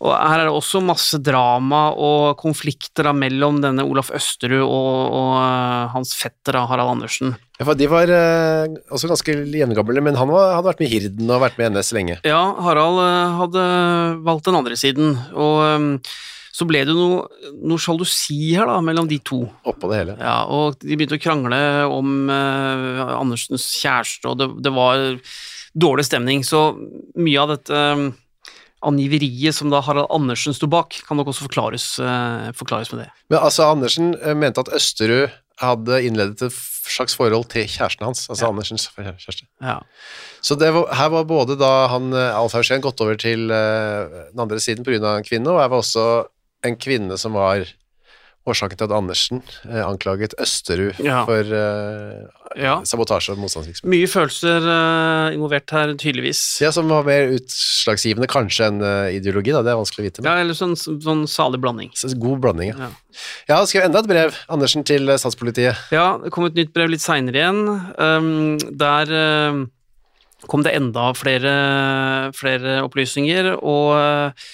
Og 0.02 0.16
her 0.18 0.42
er 0.42 0.48
det 0.50 0.54
også 0.58 0.80
masse 0.82 1.20
drama 1.22 1.92
og 1.94 2.40
konflikter 2.42 3.06
da, 3.06 3.14
mellom 3.14 3.60
denne 3.62 3.86
Olaf 3.86 4.10
Østerud 4.18 4.64
og, 4.64 5.14
og 5.14 5.36
eh, 5.38 5.92
hans 5.94 6.16
fetter 6.18 6.58
da, 6.58 6.66
Harald 6.70 6.96
Andersen. 6.96 7.36
Ja, 7.60 7.68
for 7.68 7.78
de 7.78 7.90
var 7.92 8.10
eh, 8.10 8.80
også 8.90 9.12
ganske 9.12 9.36
jevngamle, 9.46 10.02
men 10.02 10.18
han 10.18 10.34
var, 10.34 10.56
hadde 10.58 10.72
vært 10.72 10.82
med 10.82 10.90
i 10.90 10.96
Hirden 10.96 11.30
og 11.30 11.44
vært 11.46 11.62
med 11.62 11.70
i 11.70 11.74
NS 11.76 11.94
lenge. 11.98 12.18
Ja, 12.26 12.42
Harald 12.66 12.98
eh, 13.06 13.38
hadde 13.44 13.66
valgt 14.26 14.50
den 14.50 14.58
andre 14.58 14.80
siden, 14.80 15.14
og 15.38 16.10
så 16.52 16.68
ble 16.68 16.84
det 16.88 16.96
noe, 16.96 17.26
noe 17.64 17.82
sjalusi 17.82 18.54
her 18.56 18.68
da, 18.70 18.80
mellom 18.84 19.08
de 19.10 19.20
to. 19.24 19.44
Oppå 19.68 19.92
det 19.92 20.02
hele. 20.02 20.18
Ja, 20.20 20.42
og 20.52 20.82
de 20.82 20.98
begynte 20.98 21.20
å 21.20 21.24
krangle 21.24 21.62
om 21.92 22.32
eh, 22.32 23.04
Andersens 23.16 23.70
kjæreste, 23.80 24.32
og 24.32 24.42
det, 24.42 24.50
det 24.66 24.74
var 24.76 25.06
dårlig 25.72 26.06
stemning, 26.10 26.44
så 26.44 26.72
mye 27.16 27.40
av 27.40 27.56
dette 27.56 27.86
eh, 27.94 28.10
angiveriet 28.82 29.56
som 29.56 29.70
da 29.72 29.82
Harald 29.86 30.10
Andersen 30.14 30.56
sto 30.58 30.70
bak, 30.72 30.98
kan 31.08 31.20
nok 31.20 31.32
også 31.32 31.46
forklares, 31.48 31.88
eh, 32.02 32.50
forklares 32.58 32.92
med 32.92 33.06
det. 33.06 33.10
Men 33.30 33.40
altså, 33.40 33.70
Andersen 33.70 34.16
eh, 34.20 34.36
mente 34.36 34.64
at 34.64 34.74
Østerud 34.74 35.30
hadde 35.62 36.02
innledet 36.08 36.42
et 36.48 36.56
slags 36.90 37.14
forhold 37.18 37.46
til 37.54 37.68
kjæresten 37.70 38.08
hans, 38.08 38.26
altså 38.30 38.46
Ja. 38.46 38.50
Andersens 38.50 38.90
kjæreste. 38.96 39.46
Ja. 39.62 39.80
Så 40.42 40.58
det 40.58 40.74
var, 40.74 40.90
her 40.98 41.10
var 41.14 41.24
både 41.30 41.58
da 41.60 41.88
han 41.92 42.12
eh, 42.14 42.38
Alf 42.38 42.56
Aursén 42.58 42.82
gått 42.82 43.02
over 43.02 43.16
til 43.16 43.52
uh, 43.52 44.32
den 44.32 44.40
andre 44.42 44.60
siden 44.60 44.84
pga. 44.84 45.18
en 45.18 45.28
kvinne, 45.28 45.50
og 45.50 45.62
her 45.62 45.70
var 45.70 45.78
også 45.78 46.26
en 46.67 46.76
kvinne 46.82 47.17
som 47.17 47.34
var 47.38 47.67
årsaken 48.50 48.74
til 48.80 48.88
at 48.88 48.93
Andersen 48.97 49.41
eh, 49.69 49.84
anklaget 49.86 50.34
Østerud 50.41 50.97
Ja. 51.06 51.19
for 51.30 51.45
eh, 51.45 52.24
ja. 52.58 52.80
sabotasje 52.89 53.36
og 53.36 53.41
motstandsvirksomhet. 53.43 53.91
Mye 53.93 54.08
følelser 54.10 54.65
eh, 54.74 55.36
involvert 55.36 55.69
her, 55.76 55.91
tydeligvis. 55.93 56.41
Ja, 56.63 56.71
som 56.74 56.89
var 56.89 57.06
mer 57.06 57.36
utslagsgivende 57.36 58.26
kanskje 58.32 58.71
enn 58.71 58.82
eh, 58.82 59.12
ideologi, 59.19 59.54
da. 59.54 59.62
Det 59.62 59.74
er 59.76 59.78
vanskelig 59.78 60.02
å 60.02 60.08
vite. 60.08 60.24
Men. 60.26 60.32
Ja, 60.32 60.41
eller 60.41 60.58
sånn, 60.58 60.74
sånn 60.80 61.21
salig 61.30 61.62
blanding. 61.62 61.91
Så 61.93 62.10
God 62.17 62.41
blanding, 62.41 62.74
ja. 62.74 62.88
Ja. 62.88 63.21
Jeg 63.52 63.56
har 63.60 63.69
skrevet 63.69 63.91
enda 63.91 64.02
et 64.02 64.10
brev, 64.10 64.41
Andersen, 64.58 64.88
til 64.89 65.06
eh, 65.13 65.21
statspolitiet. 65.21 65.86
Ja, 65.93 66.08
det 66.24 66.34
kom 66.34 66.50
et 66.50 66.58
nytt 66.58 66.74
brev 66.74 66.89
litt 66.95 67.06
seinere 67.06 67.43
igjen. 67.43 67.62
Um, 68.02 68.58
der 68.82 69.13
um, 69.54 69.62
kom 70.50 70.65
det 70.65 70.74
enda 70.82 71.12
flere, 71.13 71.54
flere 72.34 72.80
opplysninger, 72.88 73.54
og 73.62 73.93
uh, 74.02 74.52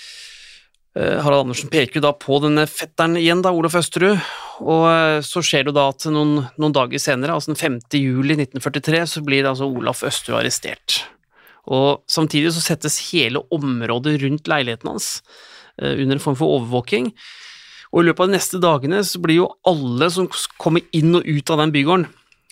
Harald 0.98 1.46
Andersen 1.46 1.70
peker 1.70 2.00
jo 2.00 2.06
da 2.08 2.14
på 2.18 2.40
denne 2.42 2.66
fetteren 2.70 3.18
igjen, 3.20 3.44
da, 3.46 3.52
Olof 3.54 3.76
Østerud. 3.78 4.18
Og 4.64 4.86
uh, 4.88 5.20
så 5.26 5.44
skjer 5.46 5.68
det 5.68 5.76
da 5.78 5.90
at 5.92 6.08
noen, 6.10 6.48
noen 6.58 6.76
dager 6.76 7.02
senere, 7.02 7.36
altså 7.36 7.54
den 7.54 7.60
5. 7.60 7.78
juli 8.00 8.38
1943, 8.40 9.04
så 9.14 9.24
blir 9.26 9.46
altså 9.46 9.70
Olaf 9.70 10.02
Østerud 10.08 10.40
arrestert. 10.40 11.04
Og 11.68 12.04
samtidig 12.10 12.54
så 12.56 12.64
settes 12.64 13.02
hele 13.12 13.44
området 13.54 14.16
rundt 14.24 14.50
leiligheten 14.50 14.90
hans 14.90 15.20
uh, 15.82 15.94
under 15.94 16.18
en 16.18 16.24
form 16.24 16.40
for 16.40 16.58
overvåking. 16.58 17.12
Og 17.94 18.02
i 18.02 18.08
løpet 18.08 18.24
av 18.24 18.30
de 18.30 18.36
neste 18.36 18.60
dagene 18.62 19.02
så 19.08 19.22
blir 19.24 19.42
jo 19.42 19.52
alle 19.68 20.10
som 20.14 20.28
kommer 20.60 20.84
inn 20.96 21.16
og 21.16 21.28
ut 21.28 21.54
av 21.54 21.62
den 21.64 21.74
bygården, 21.76 22.08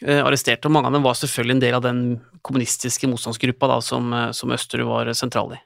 eh, 0.06 0.22
arrestert. 0.24 0.64
Og 0.66 0.72
mange 0.72 0.88
av 0.88 0.96
dem 0.96 1.04
var 1.04 1.18
selvfølgelig 1.20 1.58
en 1.58 1.64
del 1.66 1.76
av 1.76 1.84
den 1.84 2.02
kommunistiske 2.46 3.10
motstandsgruppa 3.12 3.68
da, 3.68 3.82
som, 3.82 4.14
eh, 4.14 4.32
som 4.32 4.54
Østerud 4.56 4.88
var 4.88 5.12
sentral 5.14 5.58
i. 5.58 5.60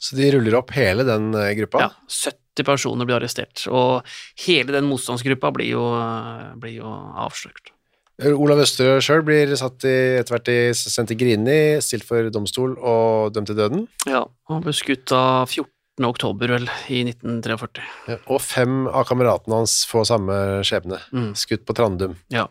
Så 0.00 0.16
de 0.16 0.30
ruller 0.32 0.56
opp 0.56 0.72
hele 0.72 1.04
den 1.04 1.34
eh, 1.36 1.52
gruppa. 1.58 1.84
Ja, 1.84 1.90
70 2.08 2.66
personer 2.66 3.08
blir 3.08 3.18
arrestert, 3.18 3.66
og 3.68 4.06
hele 4.46 4.72
den 4.72 4.88
motstandsgruppa 4.88 5.52
blir 5.56 5.74
jo, 5.74 5.84
eh, 5.98 6.48
blir 6.60 6.78
jo 6.80 6.94
avslørt. 7.20 7.74
Olav 8.20 8.60
Østerø 8.60 8.98
sjøl 9.00 9.22
blir 9.24 9.52
satt 9.56 9.84
i, 9.88 9.96
etter 10.20 10.34
hvert 10.34 10.48
i, 10.52 10.58
sendt 10.76 11.08
til 11.08 11.18
Grini, 11.20 11.60
stilt 11.84 12.04
for 12.04 12.28
domstol 12.32 12.74
og 12.76 13.32
dømt 13.32 13.48
til 13.48 13.56
døden. 13.56 13.86
Ja, 14.08 14.26
han 14.50 14.64
ble 14.64 14.74
skutt 14.76 15.12
av 15.16 15.48
14. 15.48 16.04
oktober, 16.08 16.52
vel, 16.58 16.68
i 16.92 17.00
1943. 17.08 17.86
Ja, 18.12 18.18
Og 18.28 18.42
fem 18.44 18.82
av 18.88 19.06
kameratene 19.08 19.62
hans 19.62 19.80
får 19.88 20.10
samme 20.12 20.36
skjebne. 20.68 21.00
Mm. 21.16 21.30
Skutt 21.38 21.64
på 21.68 21.76
Trandum. 21.76 22.18
Ja, 22.32 22.48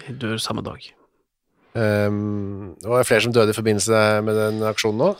de 0.00 0.16
dør 0.24 0.42
samme 0.42 0.64
dag. 0.66 0.90
Um, 1.72 2.74
og 2.82 2.90
det 2.90 2.98
er 3.04 3.08
flere 3.08 3.24
som 3.24 3.32
døde 3.32 3.54
i 3.54 3.56
forbindelse 3.56 4.00
med 4.26 4.36
den 4.36 4.64
aksjonen 4.68 5.06
nå. 5.06 5.12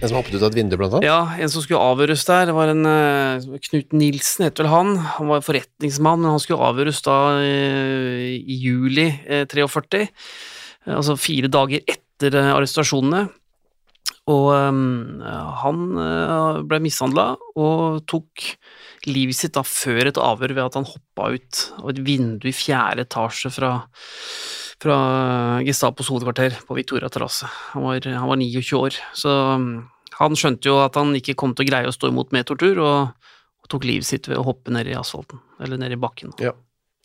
En 0.00 0.08
som 0.08 0.16
hoppet 0.16 0.32
ut 0.32 0.40
av 0.40 0.48
et 0.48 0.56
vindu, 0.56 0.78
blant 0.80 0.94
annet. 0.96 1.04
Ja, 1.04 1.18
en 1.36 1.50
som 1.52 1.60
skulle 1.60 1.82
avhøres 1.84 2.22
der, 2.24 2.46
det 2.48 2.54
var 2.56 2.70
en 2.72 2.86
eh, 2.88 3.58
Knut 3.66 3.92
Nilsen, 3.92 4.46
het 4.46 4.60
vel 4.60 4.70
han. 4.72 4.94
Han 5.18 5.28
var 5.28 5.44
forretningsmann, 5.44 6.22
men 6.22 6.32
han 6.32 6.40
skulle 6.40 6.64
avhøres 6.64 7.02
da 7.04 7.16
eh, 7.42 8.38
i 8.40 8.56
juli 8.62 9.10
eh, 9.26 9.44
43. 9.50 10.00
eh, 10.06 10.94
Altså 10.96 11.18
fire 11.20 11.50
dager 11.52 11.84
etter 11.84 12.38
arrestasjonene. 12.40 13.26
Og 14.30 14.46
um, 14.54 15.20
han 15.60 15.80
ble 16.68 16.78
mishandla 16.84 17.32
og 17.58 18.00
tok 18.08 18.44
livet 19.08 19.36
sitt 19.36 19.56
da 19.56 19.64
før 19.66 20.08
et 20.10 20.20
avhør 20.20 20.54
ved 20.54 20.62
at 20.64 20.76
han 20.78 20.86
hoppa 20.86 21.30
ut 21.34 21.60
av 21.80 21.90
et 21.92 22.00
vindu 22.06 22.46
i 22.48 22.54
fjerde 22.54 23.04
etasje 23.08 23.50
fra, 23.52 23.72
fra 24.80 24.96
Gestapos 25.66 26.08
hovedkvarter 26.08 26.56
på 26.66 26.76
Victoria 26.78 27.10
terrasse. 27.12 27.48
Han, 27.74 27.84
var- 27.84 28.06
han 28.08 28.28
var 28.30 28.40
29 28.40 28.78
år, 28.78 28.96
så 29.16 29.34
mm, 29.60 29.74
han 30.20 30.36
skjønte 30.38 30.70
jo 30.70 30.78
at 30.84 30.96
han 30.96 31.12
ikke 31.18 31.36
kom 31.38 31.52
til 31.54 31.66
å 31.66 31.70
greie 31.70 31.90
å 31.90 31.94
stå 31.94 32.10
imot 32.12 32.32
med 32.36 32.48
tortur, 32.48 32.80
og, 32.80 33.30
og 33.60 33.70
tok 33.72 33.86
livet 33.88 34.08
sitt 34.08 34.28
ved 34.30 34.40
å 34.40 34.46
hoppe 34.46 34.72
ned 34.72 34.88
i 34.88 34.96
asfalten, 34.98 35.42
eller 35.60 35.80
ned 35.80 35.96
i 35.96 36.00
bakken. 36.00 36.32
Ja. 36.40 36.54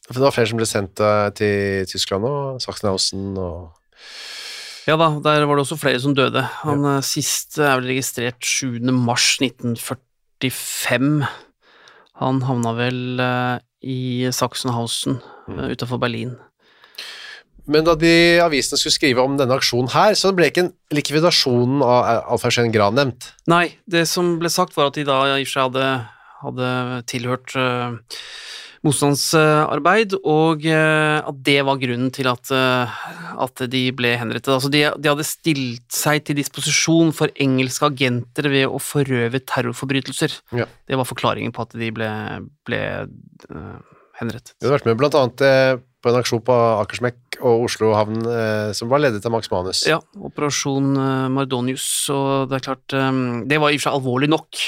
For 0.06 0.20
det 0.20 0.28
var 0.28 0.36
flere 0.36 0.52
som 0.52 0.60
ble 0.62 0.68
sendt 0.70 1.02
eh, 1.02 1.28
til 1.38 1.86
Tyskland 1.90 2.28
og 2.30 2.62
Sachsenhausen 2.62 3.34
og 3.42 3.74
Ja 4.86 4.94
da, 5.02 5.08
der 5.18 5.48
var 5.50 5.58
det 5.58 5.64
også 5.64 5.80
flere 5.82 5.98
som 6.04 6.14
døde. 6.14 6.44
Han 6.62 6.86
ja. 6.86 7.00
siste 7.02 7.64
er 7.66 7.80
vel 7.80 7.90
registrert 7.90 8.38
7. 8.46 8.86
mars 8.94 9.32
1945. 9.42 11.24
Han 12.22 12.44
havna 12.46 12.76
vel 12.78 13.24
eh, 13.24 13.64
i 13.86 14.30
Sachsenhausen 14.34 15.18
uh, 15.50 15.68
utafor 15.74 16.00
Berlin. 16.02 16.36
Men 17.71 17.86
da 17.86 17.95
de 17.97 18.13
avisene 18.43 18.78
skulle 18.80 18.95
skrive 18.95 19.23
om 19.25 19.38
denne 19.39 19.58
aksjonen 19.58 19.91
her, 19.95 20.15
så 20.17 20.32
ble 20.36 20.51
ikke 20.51 20.69
likvidasjonen 20.93 21.82
av 21.86 22.34
Alf 22.36 22.45
Eugen 22.49 22.73
Gran 22.73 22.97
nevnt. 22.97 23.32
Nei, 23.49 23.67
det 23.89 24.06
som 24.10 24.36
ble 24.41 24.51
sagt 24.54 24.78
var 24.78 24.91
at 24.91 24.99
de 24.99 25.06
da 25.08 25.21
i 25.25 25.39
og 25.39 25.47
for 25.47 25.54
seg 25.56 25.69
hadde, 25.69 25.88
hadde 26.43 26.99
tilhørt 27.10 27.56
uh, 27.58 28.19
motstandsarbeid, 28.86 30.13
og 30.21 30.67
uh, 30.69 31.25
at 31.25 31.39
det 31.47 31.58
var 31.65 31.82
grunnen 31.82 32.13
til 32.13 32.30
at, 32.30 32.54
uh, 32.54 33.01
at 33.47 33.65
de 33.73 33.84
ble 33.97 34.13
henrettet. 34.21 34.54
Altså 34.54 34.69
de, 34.69 34.86
de 35.01 35.13
hadde 35.15 35.25
stilt 35.25 35.97
seg 36.04 36.21
til 36.28 36.38
disposisjon 36.38 37.10
for 37.17 37.34
engelske 37.41 37.89
agenter 37.89 38.51
ved 38.54 38.69
å 38.69 38.78
forøve 38.78 39.41
terrorforbrytelser. 39.41 40.38
Ja. 40.62 40.69
Det 40.86 41.01
var 41.01 41.10
forklaringen 41.10 41.56
på 41.56 41.65
at 41.65 41.73
de 41.82 41.89
ble, 41.97 42.13
ble 42.69 42.86
henrettet. 44.21 44.54
Du 44.62 44.69
hadde 44.69 44.78
vært 44.78 44.89
med 44.93 45.01
blant 45.01 45.17
annet 45.17 45.86
på 46.06 46.12
en 46.13 46.20
aksjon 46.20 46.41
på 46.46 46.56
Akersmek 46.84 47.39
og 47.41 47.65
Oslo 47.65 47.96
havn 47.98 48.20
eh, 48.30 48.72
som 48.78 48.91
var 48.91 49.02
ledet 49.02 49.26
av 49.26 49.34
Max 49.34 49.50
Manus. 49.50 49.82
Ja, 49.89 49.98
Operasjon 50.22 50.91
eh, 50.94 51.30
Mardonius, 51.34 51.88
og 52.13 52.52
det 52.52 52.60
er 52.60 52.65
klart 52.68 52.94
eh, 52.96 53.22
Det 53.50 53.58
var 53.62 53.74
i 53.74 53.80
og 53.80 53.82
for 53.82 53.88
seg 53.88 53.98
alvorlig 53.98 54.30
nok. 54.30 54.62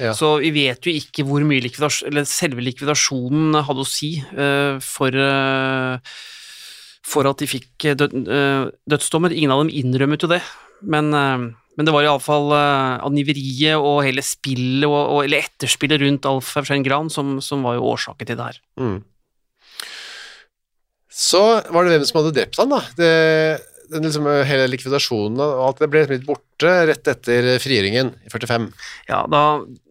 Ja. 0.00 0.14
Så 0.16 0.32
vi 0.40 0.50
vet 0.54 0.88
jo 0.88 0.94
ikke 0.96 1.26
hvor 1.28 1.44
mye 1.46 1.62
likvidasjon, 1.62 2.08
eller 2.10 2.26
selve 2.26 2.64
likvidasjonen 2.64 3.60
hadde 3.68 3.84
å 3.84 3.88
si 3.88 4.16
eh, 4.18 4.80
for, 4.82 5.14
eh, 5.14 6.18
for 7.06 7.30
at 7.30 7.38
de 7.38 7.50
fikk 7.52 7.92
død, 8.00 8.18
dødsdommer. 8.90 9.36
Ingen 9.36 9.54
av 9.54 9.62
dem 9.62 9.74
innrømmet 9.82 10.26
jo 10.26 10.32
det, 10.32 10.40
men, 10.82 11.12
men 11.12 11.86
det 11.86 11.94
var 11.94 12.06
iallfall 12.06 12.50
angiveriet 12.56 13.78
og 13.78 14.02
hele 14.08 14.24
spillet, 14.24 14.88
og, 14.88 14.98
og, 14.98 15.22
eller 15.26 15.44
etterspillet 15.46 16.02
rundt 16.02 16.28
Alf 16.32 16.56
Eugen 16.64 16.86
Gran, 16.86 17.12
som, 17.12 17.36
som 17.44 17.62
var 17.66 17.78
jo 17.78 17.88
årsaken 17.92 18.30
til 18.32 18.40
det 18.40 18.50
her. 18.50 18.60
Mm. 18.80 19.00
Så 21.10 21.42
var 21.74 21.84
det 21.84 21.96
hvem 21.96 22.06
som 22.06 22.20
hadde 22.20 22.34
drept 22.36 22.58
han, 22.60 22.72
da. 22.72 22.80
Det, 22.96 23.12
den 23.90 24.06
liksom, 24.06 24.28
hele 24.46 24.68
likvidasjonen 24.70 25.40
og 25.42 25.62
alt 25.66 25.82
det 25.82 25.90
ble 25.90 26.04
litt 26.12 26.26
borte 26.28 26.74
rett 26.90 27.10
etter 27.10 27.56
frigjøringen 27.62 28.12
i 28.26 28.32
45. 28.32 28.68
Ja, 29.10 29.24
da 29.30 29.44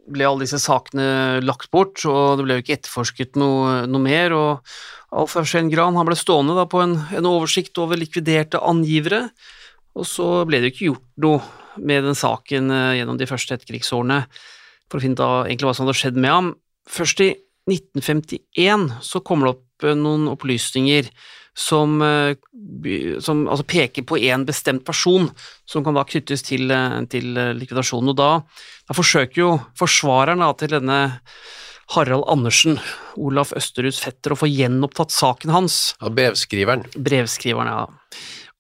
ble 0.10 0.26
alle 0.26 0.46
disse 0.46 0.62
sakene 0.62 1.42
lagt 1.44 1.70
bort, 1.74 2.02
og 2.08 2.40
det 2.40 2.46
ble 2.46 2.58
jo 2.58 2.64
ikke 2.64 2.78
etterforsket 2.80 3.38
noe, 3.40 3.84
noe 3.90 4.02
mer. 4.02 4.34
og 4.34 4.72
Alf 5.20 5.36
Eugen 5.42 5.72
Gran 5.74 5.98
han 5.98 6.08
ble 6.08 6.18
stående 6.18 6.56
da 6.58 6.66
på 6.70 6.82
en, 6.84 6.96
en 7.18 7.30
oversikt 7.30 7.78
over 7.82 8.00
likviderte 8.00 8.62
angivere, 8.62 9.30
Og 9.98 10.06
så 10.06 10.46
ble 10.48 10.62
det 10.62 10.70
jo 10.70 10.74
ikke 10.74 10.90
gjort 10.92 11.08
noe 11.26 11.42
med 11.82 12.04
den 12.06 12.18
saken 12.18 12.72
eh, 12.72 12.98
gjennom 13.00 13.18
de 13.18 13.28
første 13.28 13.56
etterkrigsårene 13.56 14.24
for 14.90 15.00
å 15.00 15.04
finne 15.04 15.18
ut 15.18 15.48
egentlig 15.48 15.68
hva 15.68 15.74
som 15.76 15.86
hadde 15.88 15.98
skjedd 15.98 16.20
med 16.20 16.32
ham. 16.32 16.52
Først 16.90 17.24
i 17.26 17.30
1951 17.70 18.90
så 19.06 19.22
kommer 19.26 19.50
det 19.50 19.56
opp 19.58 19.86
eh, 19.88 19.98
noen 19.98 20.28
opplysninger 20.32 21.10
som, 21.60 21.98
eh, 22.02 22.36
som 23.24 23.46
altså 23.48 23.66
peker 23.68 24.06
på 24.08 24.20
en 24.30 24.46
bestemt 24.48 24.86
person 24.88 25.30
som 25.68 25.86
kan 25.86 25.98
da 25.98 26.06
knyttes 26.08 26.46
til, 26.48 26.70
eh, 26.72 27.00
til 27.12 27.34
likvidasjonen. 27.60 28.14
Og 28.14 28.20
da, 28.20 28.32
da 28.88 28.98
forsøker 28.98 29.44
jo 29.44 29.56
forsvareren 29.80 30.46
da, 30.46 30.52
til 30.58 30.78
denne 30.78 31.00
Harald 31.96 32.28
Andersen, 32.30 32.78
Olaf 33.18 33.52
Østeruds 33.58 33.98
fetter, 34.04 34.36
å 34.36 34.38
få 34.38 34.50
gjenopptatt 34.50 35.14
saken 35.14 35.56
hans. 35.56 35.80
Av 36.06 36.14
brevskriveren. 36.14 36.86
Brevskriveren, 36.94 37.72
ja. 37.74 38.20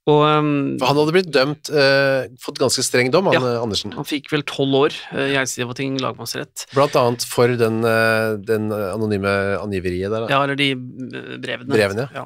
Og 0.10 0.24
um, 0.26 0.50
For 0.82 0.90
han 0.90 0.98
hadde 1.02 1.14
blitt 1.16 1.30
dømt, 1.36 1.70
uh, 1.70 2.26
fått 2.42 2.58
ganske 2.62 2.84
streng 2.86 3.12
dom, 3.14 3.30
han 3.30 3.38
Ja. 3.38 3.42
eh, 3.54 3.60
Andersen. 3.62 3.94
han 3.98 4.08
fikk 4.08 4.32
vel 4.34 4.44
tolv 4.50 4.78
år 4.80 4.96
uh, 5.14 5.28
i 5.28 5.38
Eidsivating 5.38 6.00
lagmannsrett. 6.02 6.66
Blant 6.74 6.98
annet 6.98 7.26
for 7.30 7.52
den, 7.60 7.80
uh, 7.86 8.34
den 8.42 8.72
anonyme 8.74 9.32
angiveriet 9.60 10.10
der. 10.10 10.26
Da. 10.26 10.34
Ja, 10.34 10.42
eller 10.48 10.58
de 10.60 10.72
eh, 10.74 11.38
brevene. 11.44 11.70
Brevene, 11.76 12.10
ja. 12.16 12.26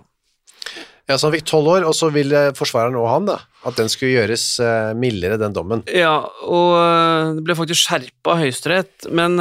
Ja, 1.10 1.17
så 1.19 1.28
han 1.28 1.34
fikk 1.36 1.50
tolv 1.50 1.67
år, 1.67 1.84
og 1.89 1.91
så 1.98 2.08
ville 2.15 2.46
forsvareren 2.56 2.96
og 2.96 3.10
han 3.12 3.26
da, 3.28 3.41
at 3.67 3.76
den 3.76 3.89
skulle 3.91 4.13
gjøres 4.15 4.46
uh, 4.63 4.93
mildere, 4.96 5.36
den 5.41 5.52
dommen. 5.56 5.84
Ja, 5.91 6.22
og 6.48 7.36
det 7.36 7.43
ble 7.43 7.58
faktisk 7.60 7.89
skjerpa 7.89 8.38
av 8.38 8.39
Høyesterett, 8.46 9.10
men 9.12 9.36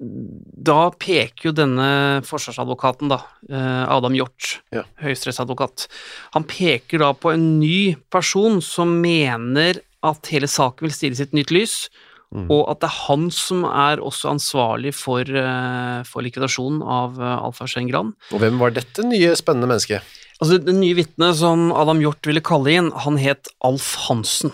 da 0.00 0.88
peker 0.96 1.50
jo 1.50 1.52
denne 1.52 2.22
forsvarsadvokaten, 2.24 3.10
da, 3.12 3.18
øh, 3.50 3.82
Adam 3.96 4.14
Hjort, 4.16 4.60
Ja. 4.72 4.82
høyesterettsadvokat, 5.02 5.86
han 6.32 6.44
peker 6.44 6.98
da 6.98 7.12
på 7.12 7.34
en 7.34 7.58
ny 7.60 7.96
person 8.10 8.60
som 8.62 8.88
mener 9.02 9.80
at 10.02 10.26
hele 10.32 10.48
saken 10.48 10.86
vil 10.88 10.94
stilles 10.96 11.20
i 11.20 11.22
et 11.28 11.32
nytt 11.36 11.50
lys, 11.52 11.88
Mm. 12.32 12.46
og 12.48 12.70
at 12.70 12.78
det 12.80 12.86
er 12.86 13.08
han 13.08 13.24
som 13.34 13.64
er 13.64 13.98
også 13.98 14.30
ansvarlig 14.30 14.94
for, 14.94 15.18
øh, 15.26 16.04
for 16.06 16.22
likvidasjonen 16.22 16.80
av 16.80 17.18
øh, 17.18 17.44
Alfa 17.44 17.66
Skien 17.66 17.90
Gran. 17.90 18.14
Og 18.32 18.38
hvem 18.38 18.56
var 18.60 18.70
dette 18.70 19.02
nye, 19.02 19.34
spennende 19.34 19.66
mennesket? 19.66 20.00
Altså, 20.40 20.58
det, 20.64 20.72
nye 20.76 20.94
vitnet 20.94 21.34
som 21.36 21.72
Adam 21.72 21.98
Hjort 21.98 22.22
ville 22.24 22.40
kalle 22.40 22.70
inn, 22.70 22.92
han 22.92 23.18
het 23.18 23.48
Alf 23.66 23.96
Hansen. 24.06 24.52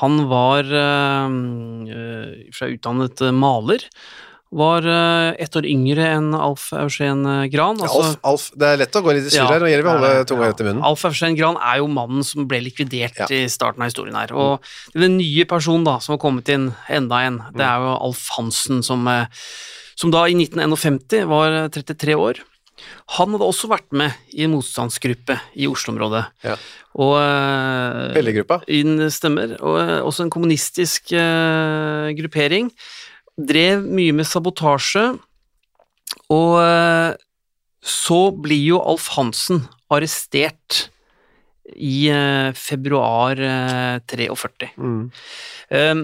Han 0.00 0.26
var 0.30 0.64
øh, 0.64 2.48
fra 2.56 2.70
utdannet 2.72 3.20
maler, 3.36 3.84
var 4.52 4.84
øh, 4.84 5.32
ett 5.40 5.56
år 5.56 5.64
yngre 5.68 6.04
enn 6.18 6.34
Alf 6.36 6.68
Eugen 6.76 7.24
Gran. 7.52 7.80
Ja, 7.80 7.88
altså- 7.88 8.02
Alf, 8.02 8.18
Alf, 8.28 8.46
det 8.60 8.68
er 8.68 8.80
lett 8.82 8.98
å 9.00 9.02
gå 9.04 9.14
litt 9.16 9.30
i 9.30 9.32
surr 9.32 9.40
Ja, 9.40 9.48
her, 9.54 9.64
nå 9.64 9.70
gjelder 9.70 9.86
vi 9.86 9.90
å 9.90 9.96
holde 9.96 10.26
tunga 10.28 10.44
ja. 10.44 10.52
rett 10.52 10.60
i 10.60 10.68
munnen. 10.68 10.84
Alf 10.92 11.04
Eugen 11.08 11.38
Gran 11.40 11.56
er 11.56 11.80
jo 11.80 11.88
mannen 11.88 12.28
som 12.28 12.46
ble 12.50 12.60
likvidert 12.68 13.22
Ja. 13.24 13.30
i 13.32 13.48
starten 13.48 13.82
av 13.82 13.88
historien 13.88 14.18
her. 14.18 14.34
Og 14.36 14.72
den 14.92 15.16
nye 15.16 15.48
personen 15.48 15.88
da, 15.88 15.98
som 16.04 16.16
har 16.16 16.22
kommet 16.22 16.52
inn, 16.52 16.74
enda 16.88 17.24
en, 17.24 17.42
det 17.56 17.64
er 17.64 17.80
jo 17.80 17.96
Alf 18.10 18.28
Hansen, 18.36 18.82
som, 18.84 19.08
eh, 19.08 19.26
som 19.96 20.12
da 20.12 20.26
i 20.28 20.34
1951 20.36 21.26
var 21.32 21.64
eh, 21.64 21.68
33 21.72 22.14
år. 22.14 22.44
Han 23.18 23.34
hadde 23.34 23.46
også 23.46 23.68
vært 23.70 23.92
med 23.94 24.16
i 24.32 24.44
en 24.46 24.54
motstandsgruppe 24.54 25.36
i 25.60 25.68
Oslo-området. 25.70 26.24
Ja. 26.46 26.56
Og 27.02 27.14
eh, 27.20 28.12
Pellegruppa. 28.16 28.62
stemmer. 29.12 29.56
Og 29.60 29.78
eh, 29.80 30.00
også 30.02 30.26
en 30.26 30.32
kommunistisk 30.32 31.12
uh, 31.12 32.10
gruppering. 32.16 32.70
Drev 33.40 33.84
mye 33.88 34.14
med 34.16 34.28
sabotasje. 34.28 35.06
Og 36.32 36.56
eh, 36.62 37.12
så 37.82 38.22
blir 38.36 38.64
jo 38.72 38.80
Alf 38.80 39.10
Hansen 39.16 39.64
arrestert 39.92 40.86
i 41.72 42.08
eh, 42.12 42.50
februar 42.56 43.38
eh, 43.38 44.02
43. 44.08 44.72
Mm. 44.76 45.04
Um, 45.72 46.02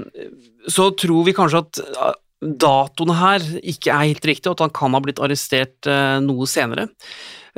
så 0.68 0.90
tror 0.96 1.26
vi 1.26 1.36
kanskje 1.36 1.60
at 1.64 1.82
datoen 2.38 3.12
her 3.18 3.42
ikke 3.66 3.90
er 3.90 4.12
helt 4.12 4.26
riktig, 4.28 4.46
og 4.48 4.56
at 4.56 4.68
han 4.68 4.74
kan 4.76 4.94
ha 4.94 5.00
blitt 5.02 5.20
arrestert 5.22 5.88
noe 6.22 6.46
senere. 6.48 6.86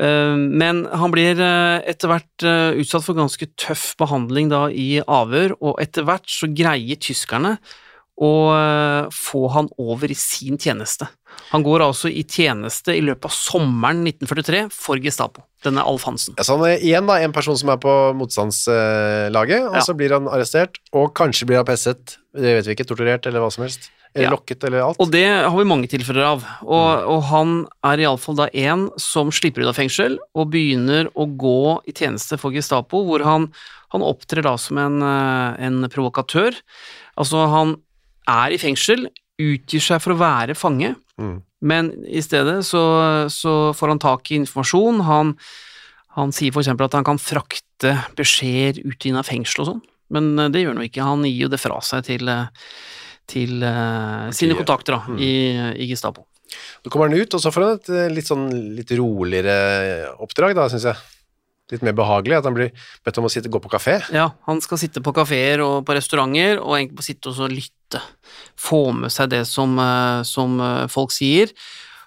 Um, 0.01 0.47
men 0.57 0.87
han 0.89 1.13
blir 1.13 1.37
etter 1.37 2.09
hvert 2.09 2.47
utsatt 2.81 3.05
for 3.05 3.19
ganske 3.19 3.51
tøff 3.61 3.91
behandling 4.01 4.49
da 4.53 4.65
i 4.73 5.03
avhør, 5.05 5.59
og 5.61 5.83
etter 5.85 6.07
hvert 6.09 6.31
så 6.33 6.49
greier 6.49 7.03
tyskerne 7.03 7.59
å 8.21 8.31
uh, 8.53 9.09
få 9.15 9.47
han 9.55 9.69
over 9.81 10.11
i 10.11 10.17
sin 10.19 10.59
tjeneste. 10.61 11.07
Han 11.53 11.63
går 11.65 11.85
altså 11.87 12.11
i 12.11 12.25
tjeneste 12.29 12.93
i 12.97 13.01
løpet 13.05 13.31
av 13.31 13.33
sommeren 13.35 14.03
1943 14.07 14.65
for 14.75 15.01
Gestapo, 15.03 15.45
denne 15.65 15.83
Alf 15.87 16.05
Hansen. 16.09 16.35
Ja, 16.39 16.45
så 16.45 16.59
han 16.59 16.67
er 16.69 16.83
igjen 16.85 17.09
da, 17.09 17.17
en 17.23 17.33
person 17.35 17.57
som 17.57 17.71
er 17.73 17.79
på 17.81 17.95
motstandslaget, 18.19 19.65
og 19.71 19.75
Ja. 19.79 19.81
så 19.87 19.95
blir 19.97 20.13
han 20.13 20.29
arrestert, 20.29 20.79
og 20.93 21.15
kanskje 21.15 21.47
blir 21.47 21.57
han 21.63 21.67
pesset, 21.67 22.19
det 22.35 22.55
vet 22.59 22.67
vi 22.67 22.75
ikke, 22.77 22.87
torturert 22.93 23.27
eller 23.27 23.41
hva 23.41 23.51
som 23.53 23.65
helst, 23.65 23.91
eller 24.15 24.27
Ja. 24.27 24.31
lokket 24.31 24.65
eller 24.65 24.83
alt. 24.83 25.01
Og 25.01 25.11
det 25.11 25.25
har 25.27 25.57
vi 25.57 25.65
mange 25.65 25.89
tilfeller 25.89 26.25
av, 26.25 26.45
og, 26.63 27.05
og 27.09 27.23
han 27.31 27.67
er 27.85 27.99
iallfall 28.05 28.37
da 28.37 28.49
en 28.53 28.91
som 28.99 29.31
slipper 29.31 29.63
ut 29.63 29.69
av 29.69 29.77
fengsel 29.79 30.19
og 30.35 30.51
begynner 30.51 31.09
å 31.15 31.27
gå 31.39 31.83
i 31.87 31.93
tjeneste 31.93 32.39
for 32.39 32.51
Gestapo, 32.51 33.05
hvor 33.07 33.23
han, 33.25 33.53
han 33.91 34.03
opptrer 34.03 34.43
da 34.43 34.57
som 34.59 34.79
en, 34.79 35.01
eh, 35.03 35.67
en 35.67 35.89
provokatør. 35.89 36.55
Altså, 37.17 37.49
han 37.49 37.77
er 38.31 38.55
i 38.57 38.61
fengsel, 38.63 39.09
utgir 39.41 39.83
seg 39.85 40.03
for 40.05 40.15
å 40.17 40.21
være 40.21 40.57
fange, 40.59 40.95
Mm. 41.21 41.43
men 41.61 41.89
i 42.09 42.23
stedet 42.25 42.63
så, 42.65 42.81
så 43.29 43.75
får 43.77 43.91
han 43.93 43.99
tak 44.01 44.31
i 44.33 44.39
informasjon. 44.41 45.03
Han, 45.05 45.35
han 46.17 46.33
sier 46.33 46.55
eksempel 46.57 46.87
at 46.89 46.95
han 46.97 47.05
kan 47.05 47.21
frakte 47.21 47.93
beskjeder 48.17 48.81
ut 48.89 49.05
inn 49.05 49.19
av 49.21 49.29
fengsel 49.29 49.61
og 49.65 49.69
sånn, 49.69 49.83
men 50.17 50.31
eh, 50.39 50.49
det 50.49 50.63
gjør 50.63 50.73
han 50.75 50.81
jo 50.81 50.89
ikke. 50.89 51.05
Han 51.05 51.27
gir 51.29 51.43
jo 51.45 51.51
det 51.53 51.61
fra 51.61 51.77
seg 51.85 52.07
til, 52.09 52.25
eh, 52.33 52.49
til 53.29 53.61
uh, 53.63 54.31
sine 54.33 54.57
kontakter 54.57 54.97
da, 54.97 55.03
Mm. 55.13 55.19
i, 55.21 55.33
i 55.85 55.91
Gestapo. 55.93 56.25
Så 56.83 56.91
kommer 56.91 57.11
han 57.13 57.21
ut, 57.21 57.35
og 57.37 57.41
så 57.45 57.53
får 57.53 57.67
han 57.67 57.77
et 57.79 58.15
litt 58.17 58.27
sånn 58.27 58.49
litt 58.75 58.91
roligere 58.99 60.15
oppdrag, 60.19 60.57
da, 60.57 60.65
synes 60.73 60.89
jeg. 60.89 60.97
Litt 61.71 61.85
mer 61.87 61.95
behagelig, 61.95 62.41
at 62.41 62.49
han 62.49 62.57
blir 62.57 62.73
bedt 63.07 63.21
om 63.21 63.29
å 63.29 63.31
sitte, 63.31 63.53
gå 63.53 63.61
på 63.63 63.71
kafé. 63.71 64.01
Ja, 64.11 64.31
han 64.49 64.59
skal 64.65 64.81
sitte 64.83 64.99
på 65.05 65.13
kafeer 65.15 65.61
og 65.63 65.85
på 65.87 65.95
restauranter 65.95 66.59
og 66.59 66.75
egentlig 66.81 67.07
sitte 67.07 67.31
og 67.31 67.37
så 67.37 67.47
lytte. 67.91 68.03
Få 68.59 68.93
med 68.93 69.11
seg 69.11 69.31
det 69.31 69.47
som, 69.47 69.79
eh, 69.79 70.23
som 70.23 70.61
eh, 70.61 70.87
folk 70.89 71.11
sier. 71.13 71.51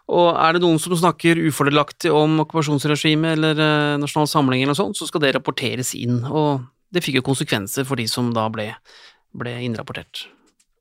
Og 0.08 0.36
er 0.36 0.54
det 0.54 0.62
noen 0.62 0.80
som 0.80 0.96
snakker 0.96 1.40
ufordelaktig 1.48 2.12
om 2.12 2.40
okkupasjonsregimet 2.44 3.38
eller 3.38 3.58
eh, 3.58 3.98
Nasjonal 3.98 4.28
Samling 4.28 4.62
eller 4.62 4.74
noe 4.74 4.82
sånt, 4.82 4.98
så 4.98 5.08
skal 5.08 5.22
det 5.22 5.36
rapporteres 5.36 5.94
inn. 5.96 6.24
Og 6.28 6.64
det 6.94 7.04
fikk 7.04 7.22
jo 7.22 7.26
konsekvenser 7.26 7.86
for 7.88 7.96
de 7.96 8.08
som 8.08 8.34
da 8.34 8.50
ble, 8.50 8.74
ble 9.34 9.56
innrapportert. 9.64 10.28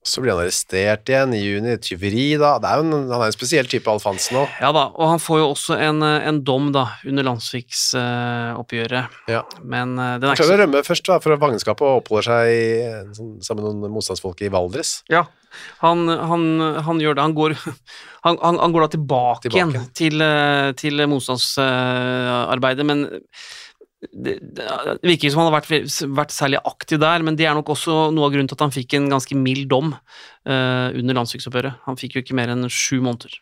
Så 0.02 0.18
blir 0.18 0.32
han 0.34 0.40
arrestert 0.42 1.06
igjen 1.06 1.30
i 1.36 1.38
juni, 1.38 1.76
tyveri 1.78 2.32
da. 2.40 2.56
Det 2.58 2.70
er 2.72 2.80
en, 2.82 2.90
han 3.06 3.20
er 3.20 3.28
en 3.28 3.34
spesiell 3.36 3.68
type 3.70 3.86
Alfansen 3.90 4.40
òg. 4.40 4.56
Ja 4.58 4.72
da, 4.74 4.88
og 4.90 5.12
han 5.12 5.22
får 5.22 5.38
jo 5.38 5.44
også 5.52 5.76
en, 5.78 6.02
eh, 6.02 6.26
en 6.26 6.40
dom 6.42 6.72
da, 6.74 6.88
under 7.06 7.28
landsviksoppgjøret. 7.28 9.20
Ja. 9.30 9.44
Men 9.62 9.94
uh, 10.00 10.16
den 10.18 10.26
er 10.26 10.34
ikke 10.34 10.42
klarer 10.42 10.58
å 10.58 10.64
rømme 10.64 10.82
først 10.88 11.06
da, 11.06 11.20
fra 11.22 11.38
fangenskapet 11.44 11.86
og 11.86 12.00
oppholder 12.02 12.28
seg 12.32 12.50
i, 12.50 12.66
sånn, 13.14 13.30
sammen 13.46 13.68
med 13.68 13.78
noen 13.84 13.94
motstandsfolk 13.94 14.42
i 14.42 14.50
Valdres. 14.50 14.96
Ja, 15.12 15.22
han, 15.84 16.08
han, 16.08 16.48
han 16.82 17.02
gjør 17.02 17.14
det. 17.20 17.22
Han 17.28 17.38
går, 17.38 17.54
han, 18.26 18.74
går 18.74 18.86
da 18.88 18.92
tilbake, 18.96 19.46
Tilbake. 19.46 19.62
igjen 19.62 19.90
til, 20.02 20.26
eh, 20.26 20.70
til 20.82 21.06
motstandsarbeidet, 21.14 22.88
men 22.90 23.06
det, 24.10 24.34
det 24.56 24.66
virker 25.04 25.14
ikke 25.14 25.30
som 25.30 25.44
han 25.44 25.52
har 25.52 25.60
vært, 25.60 25.94
vært 26.16 26.34
særlig 26.34 26.60
aktiv 26.66 27.00
der, 27.02 27.22
men 27.22 27.38
det 27.38 27.46
er 27.46 27.54
nok 27.58 27.70
også 27.74 28.10
noe 28.14 28.26
av 28.26 28.34
grunnen 28.34 28.50
til 28.50 28.58
at 28.58 28.64
han 28.66 28.74
fikk 28.74 28.96
en 28.98 29.08
ganske 29.12 29.38
mild 29.38 29.68
dom 29.70 29.92
eh, 29.94 30.88
under 30.98 31.20
landsviksoppgjøret. 31.20 31.84
Han 31.86 31.98
fikk 32.00 32.16
jo 32.16 32.24
ikke 32.24 32.38
mer 32.38 32.52
enn 32.54 32.66
sju 32.66 32.98
måneder. 33.04 33.38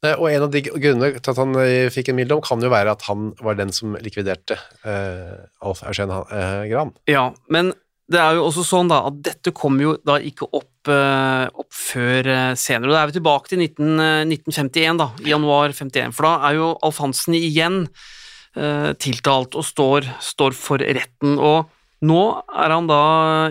Nei, 0.00 0.14
Og 0.16 0.30
en 0.30 0.46
av 0.46 0.50
de 0.54 0.64
grunnene 0.64 1.12
til 1.20 1.32
at 1.34 1.42
han 1.42 1.54
eh, 1.60 1.90
fikk 1.92 2.10
en 2.10 2.18
mild 2.18 2.32
dom, 2.32 2.42
kan 2.44 2.64
jo 2.64 2.72
være 2.72 2.96
at 2.96 3.06
han 3.06 3.30
var 3.44 3.58
den 3.60 3.70
som 3.76 3.94
likviderte 4.00 4.58
eh, 4.82 5.38
Alf 5.62 5.84
Eugen 5.86 6.14
eh, 6.16 6.66
Gran. 6.72 6.94
Ja, 7.10 7.28
men 7.52 7.74
det 8.10 8.18
er 8.18 8.34
jo 8.34 8.48
også 8.48 8.64
sånn 8.66 8.88
da, 8.90 9.04
at 9.06 9.20
dette 9.22 9.52
kommer 9.54 9.84
jo 9.84 9.92
da 10.02 10.16
ikke 10.18 10.48
opp, 10.50 10.88
eh, 10.90 11.44
opp 11.54 11.70
før 11.70 12.26
eh, 12.26 12.54
senere. 12.58 12.90
Og 12.90 12.96
da 12.96 13.02
er 13.04 13.12
vi 13.12 13.20
tilbake 13.20 13.52
til 13.52 13.62
19, 13.62 13.92
eh, 14.02 14.22
1951, 14.26 14.98
da, 15.04 15.12
i 15.22 15.30
januar 15.30 15.76
51, 15.76 16.16
for 16.16 16.26
da 16.26 16.32
er 16.48 16.58
jo 16.58 16.72
Alf 16.88 16.98
Hansen 17.04 17.36
igjen 17.38 17.84
eh, 17.86 18.08
tiltalt 18.54 19.54
og 19.54 19.64
står, 19.64 20.06
står 20.20 20.56
for 20.58 20.82
retten. 20.82 21.38
Og 21.38 21.70
nå 22.02 22.20
er 22.50 22.72
han 22.76 22.88
da 22.90 23.02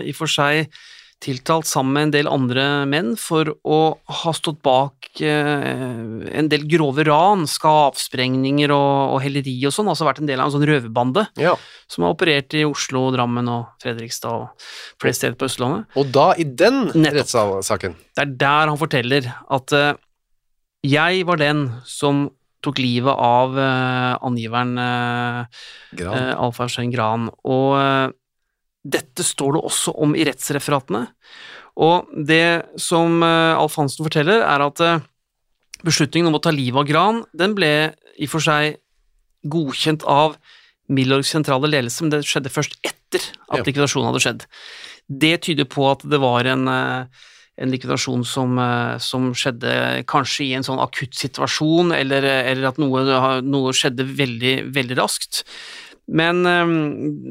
i 0.04 0.10
og 0.12 0.18
for 0.22 0.30
seg 0.30 0.68
tiltalt 1.20 1.68
sammen 1.68 1.92
med 1.92 2.02
en 2.06 2.12
del 2.14 2.28
andre 2.32 2.62
menn 2.88 3.10
for 3.20 3.50
å 3.68 3.78
ha 4.22 4.32
stått 4.32 4.62
bak 4.64 5.10
eh, 5.20 6.30
en 6.40 6.48
del 6.48 6.64
grove 6.64 7.04
ran, 7.04 7.42
skapsprengninger 7.44 8.72
og, 8.72 9.16
og 9.16 9.20
helleri 9.20 9.52
og 9.68 9.74
sånn, 9.76 9.90
altså 9.92 10.08
vært 10.08 10.22
en 10.22 10.30
del 10.30 10.40
av 10.40 10.48
en 10.48 10.54
sånn 10.56 10.64
røverbande 10.70 11.26
Ja. 11.36 11.52
som 11.92 12.06
har 12.06 12.14
operert 12.16 12.56
i 12.56 12.64
Oslo, 12.64 13.10
Drammen 13.12 13.52
og 13.52 13.68
Fredrikstad 13.84 14.32
og 14.32 14.64
flere 14.96 15.18
steder 15.18 15.36
på 15.36 15.50
Østlandet. 15.50 15.92
Og 16.00 16.08
da, 16.16 16.30
i 16.40 16.48
den 16.48 16.86
rettssaken 16.88 17.98
Det 18.16 18.24
er 18.24 18.32
der 18.40 18.72
han 18.72 18.80
forteller 18.80 19.28
at 19.52 19.76
eh, 19.76 19.92
jeg 20.88 21.26
var 21.28 21.36
den 21.36 21.66
som 21.84 22.30
tok 22.64 22.78
livet 22.78 23.14
av 23.16 23.58
eh, 23.58 24.16
angiveren 24.26 24.74
uh, 24.78 25.44
Gran 25.96 26.34
Alf 26.36 26.60
Eugen 26.60 26.92
Gran, 26.92 27.30
og 27.44 27.78
eh, 27.80 28.08
dette 28.84 29.24
står 29.24 29.56
det 29.56 29.64
også 29.68 29.94
om 30.00 30.14
i 30.16 30.24
rettsreferatene. 30.28 31.06
Og 31.80 32.08
det 32.26 32.66
som 32.80 33.22
eh, 33.24 33.56
Alf 33.56 33.76
Hansen 33.80 34.06
forteller, 34.06 34.42
er 34.44 34.64
at 34.64 34.80
eh, 34.84 35.02
beslutningen 35.86 36.30
om 36.30 36.38
å 36.38 36.42
ta 36.44 36.52
livet 36.54 36.82
av 36.82 36.88
Gran, 36.88 37.22
den 37.36 37.56
ble 37.56 37.72
i 38.20 38.28
og 38.28 38.32
for 38.34 38.44
seg 38.44 38.80
godkjent 39.48 40.04
av 40.08 40.36
Milorgs 40.90 41.30
sentrale 41.32 41.70
ledelse, 41.70 42.02
men 42.02 42.12
det 42.12 42.24
skjedde 42.28 42.52
først 42.52 42.76
etter 42.84 43.22
at 43.48 43.60
Ja. 43.60 43.64
likvidasjonen 43.64 44.10
hadde 44.10 44.22
skjedd. 44.24 44.46
Det 45.08 45.36
tyder 45.46 45.64
på 45.70 45.86
at 45.90 46.02
det 46.02 46.20
var 46.20 46.44
en, 46.50 46.68
eh, 46.68 47.04
en 47.60 47.72
likvidasjon 47.72 48.24
som, 48.24 48.56
eh, 48.58 48.96
som 49.02 49.30
skjedde 49.36 49.72
kanskje 50.10 50.46
i 50.48 50.54
en 50.56 50.66
sånn 50.66 50.80
akutt 50.82 51.14
situasjon, 51.18 51.92
eller, 51.96 52.24
eller 52.24 52.70
at 52.70 52.80
noe, 52.80 53.04
noe 53.44 53.76
skjedde 53.76 54.06
veldig, 54.08 54.56
veldig 54.74 54.98
raskt. 55.00 55.44
Men 56.10 56.42
um, 56.42 56.72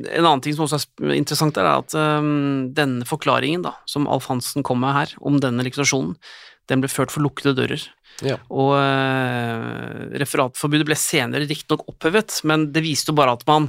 en 0.08 0.24
annen 0.24 0.44
ting 0.44 0.56
som 0.56 0.64
også 0.64 0.80
er 1.04 1.18
interessant, 1.18 1.58
er 1.60 1.68
at 1.68 1.96
um, 1.98 2.70
denne 2.76 3.08
forklaringen 3.08 3.66
da, 3.66 3.74
som 3.90 4.08
Alf 4.08 4.30
Hansen 4.32 4.64
kom 4.64 4.80
med 4.84 4.96
her, 4.96 5.16
om 5.20 5.42
denne 5.44 5.66
likvidasjonen, 5.68 6.16
den 6.72 6.84
ble 6.84 6.92
ført 6.92 7.12
for 7.12 7.26
lukkede 7.26 7.58
dører. 7.58 7.84
Ja. 8.24 8.38
Og 8.48 8.76
uh, 8.78 10.08
referatforbudet 10.22 10.88
ble 10.88 10.98
senere 11.00 11.50
riktignok 11.50 11.88
opphevet, 11.92 12.40
men 12.48 12.70
det 12.76 12.86
viste 12.86 13.12
jo 13.12 13.20
bare 13.20 13.36
at 13.36 13.44
man, 13.50 13.68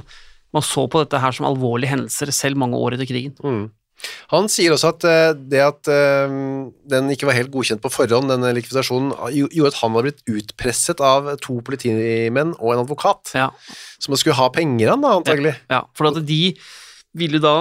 man 0.55 0.65
så 0.65 0.85
på 0.87 1.03
dette 1.03 1.19
her 1.23 1.35
som 1.35 1.49
alvorlige 1.49 1.91
hendelser 1.95 2.31
selv 2.35 2.61
mange 2.61 2.79
år 2.79 2.95
etter 2.95 3.09
krigen. 3.09 3.35
Mm. 3.43 3.65
Han 4.31 4.47
sier 4.51 4.73
også 4.75 4.93
at 4.95 5.05
eh, 5.07 5.33
det 5.51 5.61
at 5.63 5.89
eh, 5.91 6.35
den 6.93 7.11
ikke 7.13 7.27
var 7.29 7.37
helt 7.37 7.51
godkjent 7.53 7.83
på 7.83 7.91
forhånd, 7.93 8.31
denne 8.31 8.53
likvidasjonen, 8.57 9.11
gjorde 9.35 9.73
at 9.73 9.81
han 9.81 9.93
var 9.97 10.07
blitt 10.07 10.23
utpresset 10.31 11.03
av 11.03 11.33
to 11.43 11.59
politimenn 11.67 12.55
og 12.59 12.73
en 12.73 12.83
advokat, 12.85 13.35
Ja, 13.37 13.49
som 14.01 14.17
skulle 14.17 14.39
ha 14.39 14.49
penger 14.53 14.93
han 14.95 15.05
da, 15.05 15.17
antagelig. 15.19 15.55
ja 15.71 15.83
for 15.97 16.09
at 16.09 16.21
de 16.25 16.41
ville 17.17 17.41
da, 17.43 17.55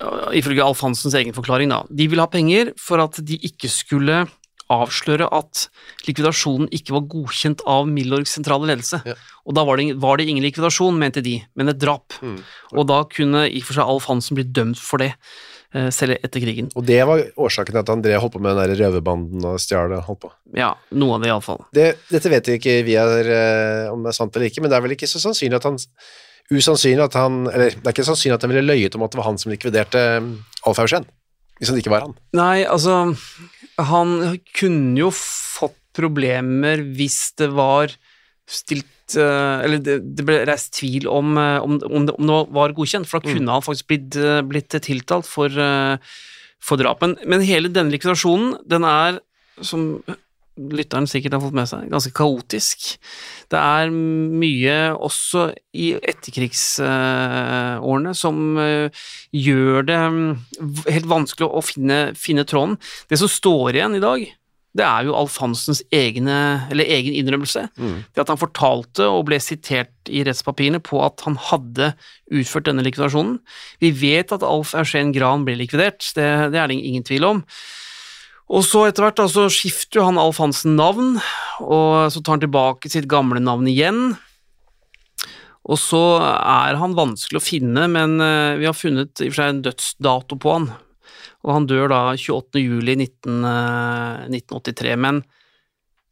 uh, 0.00 0.28
ifølge 0.36 0.64
Alf 0.64 0.80
Hansens 0.82 1.14
egen 1.14 1.36
forklaring 1.36 1.70
da, 1.72 1.82
de 1.92 2.08
ville 2.08 2.24
ha 2.24 2.30
penger 2.32 2.72
for 2.80 3.02
at 3.04 3.20
de 3.26 3.36
ikke 3.46 3.68
skulle 3.70 4.24
avsløre 4.70 5.26
at 5.34 5.66
likvidasjonen 6.06 6.68
ikke 6.74 6.94
var 6.94 7.06
godkjent 7.10 7.64
av 7.68 7.88
Milorgs 7.90 8.36
sentrale 8.36 8.68
ledelse. 8.70 9.00
Ja. 9.08 9.16
Og 9.48 9.56
da 9.58 9.64
var 9.66 9.80
det, 9.80 9.96
var 9.98 10.20
det 10.20 10.28
ingen 10.30 10.44
likvidasjon, 10.46 10.98
mente 11.00 11.22
de, 11.26 11.40
men 11.58 11.72
et 11.72 11.80
drap. 11.82 12.14
Mm. 12.22 12.36
Og 12.76 12.86
da 12.86 13.00
kunne 13.10 13.48
i 13.48 13.62
og 13.62 13.66
for 13.66 13.78
seg 13.80 13.90
Alf 13.90 14.06
Hansen 14.10 14.38
bli 14.38 14.46
dømt 14.46 14.78
for 14.78 15.02
det, 15.02 15.10
eh, 15.16 15.49
selv 15.94 16.16
etter 16.18 16.42
krigen. 16.42 16.70
Og 16.74 16.82
det 16.86 16.98
var 17.06 17.20
årsaken 17.38 17.76
til 17.76 17.82
at 17.82 17.90
han 17.92 18.00
drev 18.02 18.24
holdt 18.24 18.34
på 18.34 18.40
med 18.42 18.56
den 18.56 18.72
der 18.72 18.80
røverbanden 18.80 19.44
og 19.46 19.60
stjal 19.62 19.92
og 19.94 20.02
holdt 20.08 20.22
på. 20.24 20.32
Ja, 20.58 20.72
noe 20.98 21.14
av 21.14 21.22
det 21.22 21.30
iallfall. 21.30 21.60
Det, 21.76 21.92
dette 22.10 22.32
vet 22.32 22.50
vi 22.50 22.56
ikke 22.58 22.74
vi 22.88 22.96
er, 22.98 23.30
eh, 23.36 23.92
om 23.92 24.02
det 24.02 24.10
er 24.10 24.18
sant 24.18 24.34
eller 24.34 24.50
ikke, 24.50 24.64
men 24.64 24.72
det 24.72 24.80
er 24.80 24.84
vel 24.86 24.96
ikke 24.96 25.10
så 25.10 25.22
sannsynlig 25.22 25.60
at 25.60 25.70
han 25.70 25.78
Usannsynlig 26.50 27.04
at 27.04 27.14
han 27.14 27.44
Eller 27.46 27.76
det 27.76 27.86
er 27.86 27.94
ikke 27.94 28.08
sannsynlig 28.08 28.34
at 28.34 28.42
han 28.42 28.50
ville 28.50 28.66
løyet 28.66 28.96
om 28.98 29.04
at 29.06 29.12
det 29.12 29.20
var 29.20 29.28
han 29.28 29.38
som 29.38 29.52
likviderte 29.52 30.00
eh, 30.16 30.30
Alf 30.66 30.80
Haugen, 30.82 31.06
hvis 31.60 31.70
det 31.70 31.84
ikke 31.84 31.92
var 31.94 32.08
han. 32.08 32.16
Nei, 32.36 32.64
altså 32.66 33.14
Han 33.78 34.40
kunne 34.58 34.98
jo 34.98 35.12
fått 35.14 35.78
problemer 35.96 36.82
hvis 36.96 37.30
det 37.38 37.50
var 37.54 37.94
stilt 38.50 39.16
eh, 39.18 39.64
Eller 39.64 39.78
det, 39.82 40.24
ble 40.26 40.44
reist 40.48 40.74
tvil 40.78 41.08
om, 41.10 41.38
eh, 41.40 41.58
om, 41.62 41.78
om, 41.86 42.06
det, 42.06 42.14
om 42.18 42.26
det 42.28 42.34
var 42.56 42.76
godkjent, 42.76 43.08
for 43.08 43.16
da 43.20 43.26
kunne 43.30 43.52
han 43.56 43.66
faktisk 43.66 43.86
blitt, 43.90 44.12
eh, 44.18 44.46
blitt 44.46 44.70
tiltalt 44.86 45.26
for, 45.28 45.48
for 46.60 46.76
drap. 46.80 46.98
Men, 47.04 47.12
men 47.26 47.46
hele 47.46 47.68
denne 47.72 47.92
likvidasjonen, 47.94 48.48
den 48.70 48.84
er, 48.88 49.12
som 49.62 49.80
lytteren 50.60 51.08
sikkert 51.08 51.34
har 51.36 51.44
fått 51.44 51.56
med 51.56 51.68
seg, 51.70 51.88
ganske 51.88 52.16
kaotisk. 52.16 52.78
Det 53.50 53.60
er 53.60 53.90
mye 53.94 54.92
også 54.92 55.40
i 55.72 55.94
etterkrigsårene 55.96 58.14
som 58.18 58.36
gjør 58.58 59.82
det 59.88 60.00
mm, 60.12 60.36
helt 60.90 61.08
vanskelig 61.08 61.48
å 61.48 61.60
finne, 61.64 62.14
finne 62.18 62.44
tråden. 62.44 62.76
Det 63.08 63.18
som 63.22 63.28
står 63.30 63.74
igjen 63.78 63.96
i 63.96 64.04
dag, 64.04 64.20
det 64.78 64.84
er 64.86 65.08
jo 65.08 65.16
Alf 65.18 65.40
Hansens 65.42 65.80
egne, 65.90 66.68
eller 66.70 66.86
egen 66.86 67.16
innrømmelse. 67.18 67.64
Det 68.14 68.22
at 68.22 68.30
han 68.30 68.38
fortalte 68.38 69.08
og 69.10 69.24
ble 69.26 69.40
sitert 69.42 69.90
i 70.06 70.22
rettspapirene 70.26 70.78
på 70.84 71.00
at 71.02 71.24
han 71.26 71.34
hadde 71.50 71.92
utført 72.30 72.68
denne 72.68 72.84
likvidasjonen. 72.86 73.40
Vi 73.82 73.90
vet 73.90 74.30
at 74.36 74.46
Alf 74.46 74.76
Eugen 74.78 75.10
Gran 75.16 75.46
ble 75.48 75.56
likvidert, 75.58 76.06
det, 76.14 76.54
det 76.54 76.60
er 76.62 76.70
det 76.70 76.78
ingen 76.78 77.06
tvil 77.06 77.26
om. 77.26 77.44
Og 78.50 78.64
så 78.66 78.84
etter 78.86 79.06
hvert 79.06 79.18
da, 79.18 79.26
så 79.30 79.46
skifter 79.50 80.00
jo 80.00 80.08
han 80.08 80.18
Alf 80.18 80.38
Hansen 80.42 80.78
navn, 80.78 81.16
og 81.62 82.10
så 82.10 82.22
tar 82.22 82.38
han 82.38 82.44
tilbake 82.46 82.90
sitt 82.90 83.10
gamle 83.10 83.42
navn 83.42 83.66
igjen. 83.70 84.12
Og 85.70 85.78
så 85.78 86.02
er 86.22 86.78
han 86.80 86.96
vanskelig 86.98 87.38
å 87.38 87.44
finne, 87.44 87.86
men 87.90 88.16
eh, 88.22 88.58
vi 88.58 88.66
har 88.66 88.74
funnet 88.74 89.22
i 89.22 89.28
og 89.28 89.34
for 89.34 89.42
seg 89.42 89.52
en 89.52 89.64
dødsdato 89.66 90.38
på 90.40 90.54
han. 90.56 90.70
Og 91.46 91.54
han 91.56 91.68
dør 91.68 91.88
da 91.92 92.00
28. 92.12 92.60
juli 92.60 92.96
19, 92.98 93.44
eh, 93.48 94.26
1983. 94.28 94.96
Men 95.00 95.22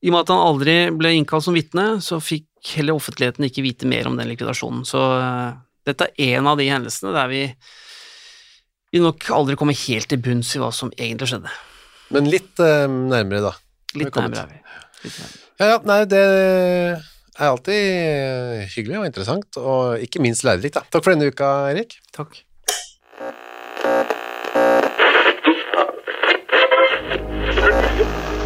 i 0.01 0.11
og 0.11 0.15
med 0.15 0.23
at 0.23 0.33
han 0.33 0.45
aldri 0.45 0.77
ble 0.95 1.13
innkalt 1.19 1.45
som 1.45 1.57
vitne, 1.57 1.99
så 2.05 2.21
fikk 2.23 2.47
heller 2.77 2.97
offentligheten 2.99 3.49
ikke 3.49 3.65
vite 3.67 3.89
mer 3.91 4.09
om 4.09 4.17
den 4.19 4.31
likvidasjonen. 4.31 4.85
Så 4.87 4.99
uh, 4.99 5.59
dette 5.87 6.09
er 6.15 6.39
en 6.39 6.49
av 6.51 6.59
de 6.61 6.69
hendelsene 6.71 7.15
der 7.15 7.31
vi, 7.31 7.43
vi 8.95 9.03
nok 9.03 9.27
aldri 9.35 9.59
kommer 9.59 9.79
helt 9.79 10.09
til 10.11 10.23
bunns 10.23 10.55
i 10.55 10.63
hva 10.63 10.71
som 10.75 10.93
egentlig 10.95 11.33
skjedde. 11.33 11.53
Men 12.15 12.31
litt 12.31 12.63
uh, 12.63 12.87
nærmere, 12.87 13.51
da. 13.51 13.55
Litt 13.99 14.15
nærmere 14.15 14.47
er 14.47 14.53
vi. 14.55 14.63
Litt 15.05 15.19
nærmere. 15.19 15.45
Ja, 15.59 15.73
ja, 15.73 15.79
nei, 15.91 16.03
det 16.07 16.23
er 16.23 17.49
alltid 17.51 18.69
hyggelig 18.77 19.01
og 19.01 19.09
interessant, 19.09 19.59
og 19.59 20.05
ikke 20.05 20.23
minst 20.23 20.47
lærerikt. 20.47 20.79
Takk 20.95 21.03
for 21.03 21.11
denne 21.11 21.33
uka, 21.35 21.51
Erik. 21.73 21.99
Takk. 22.15 22.39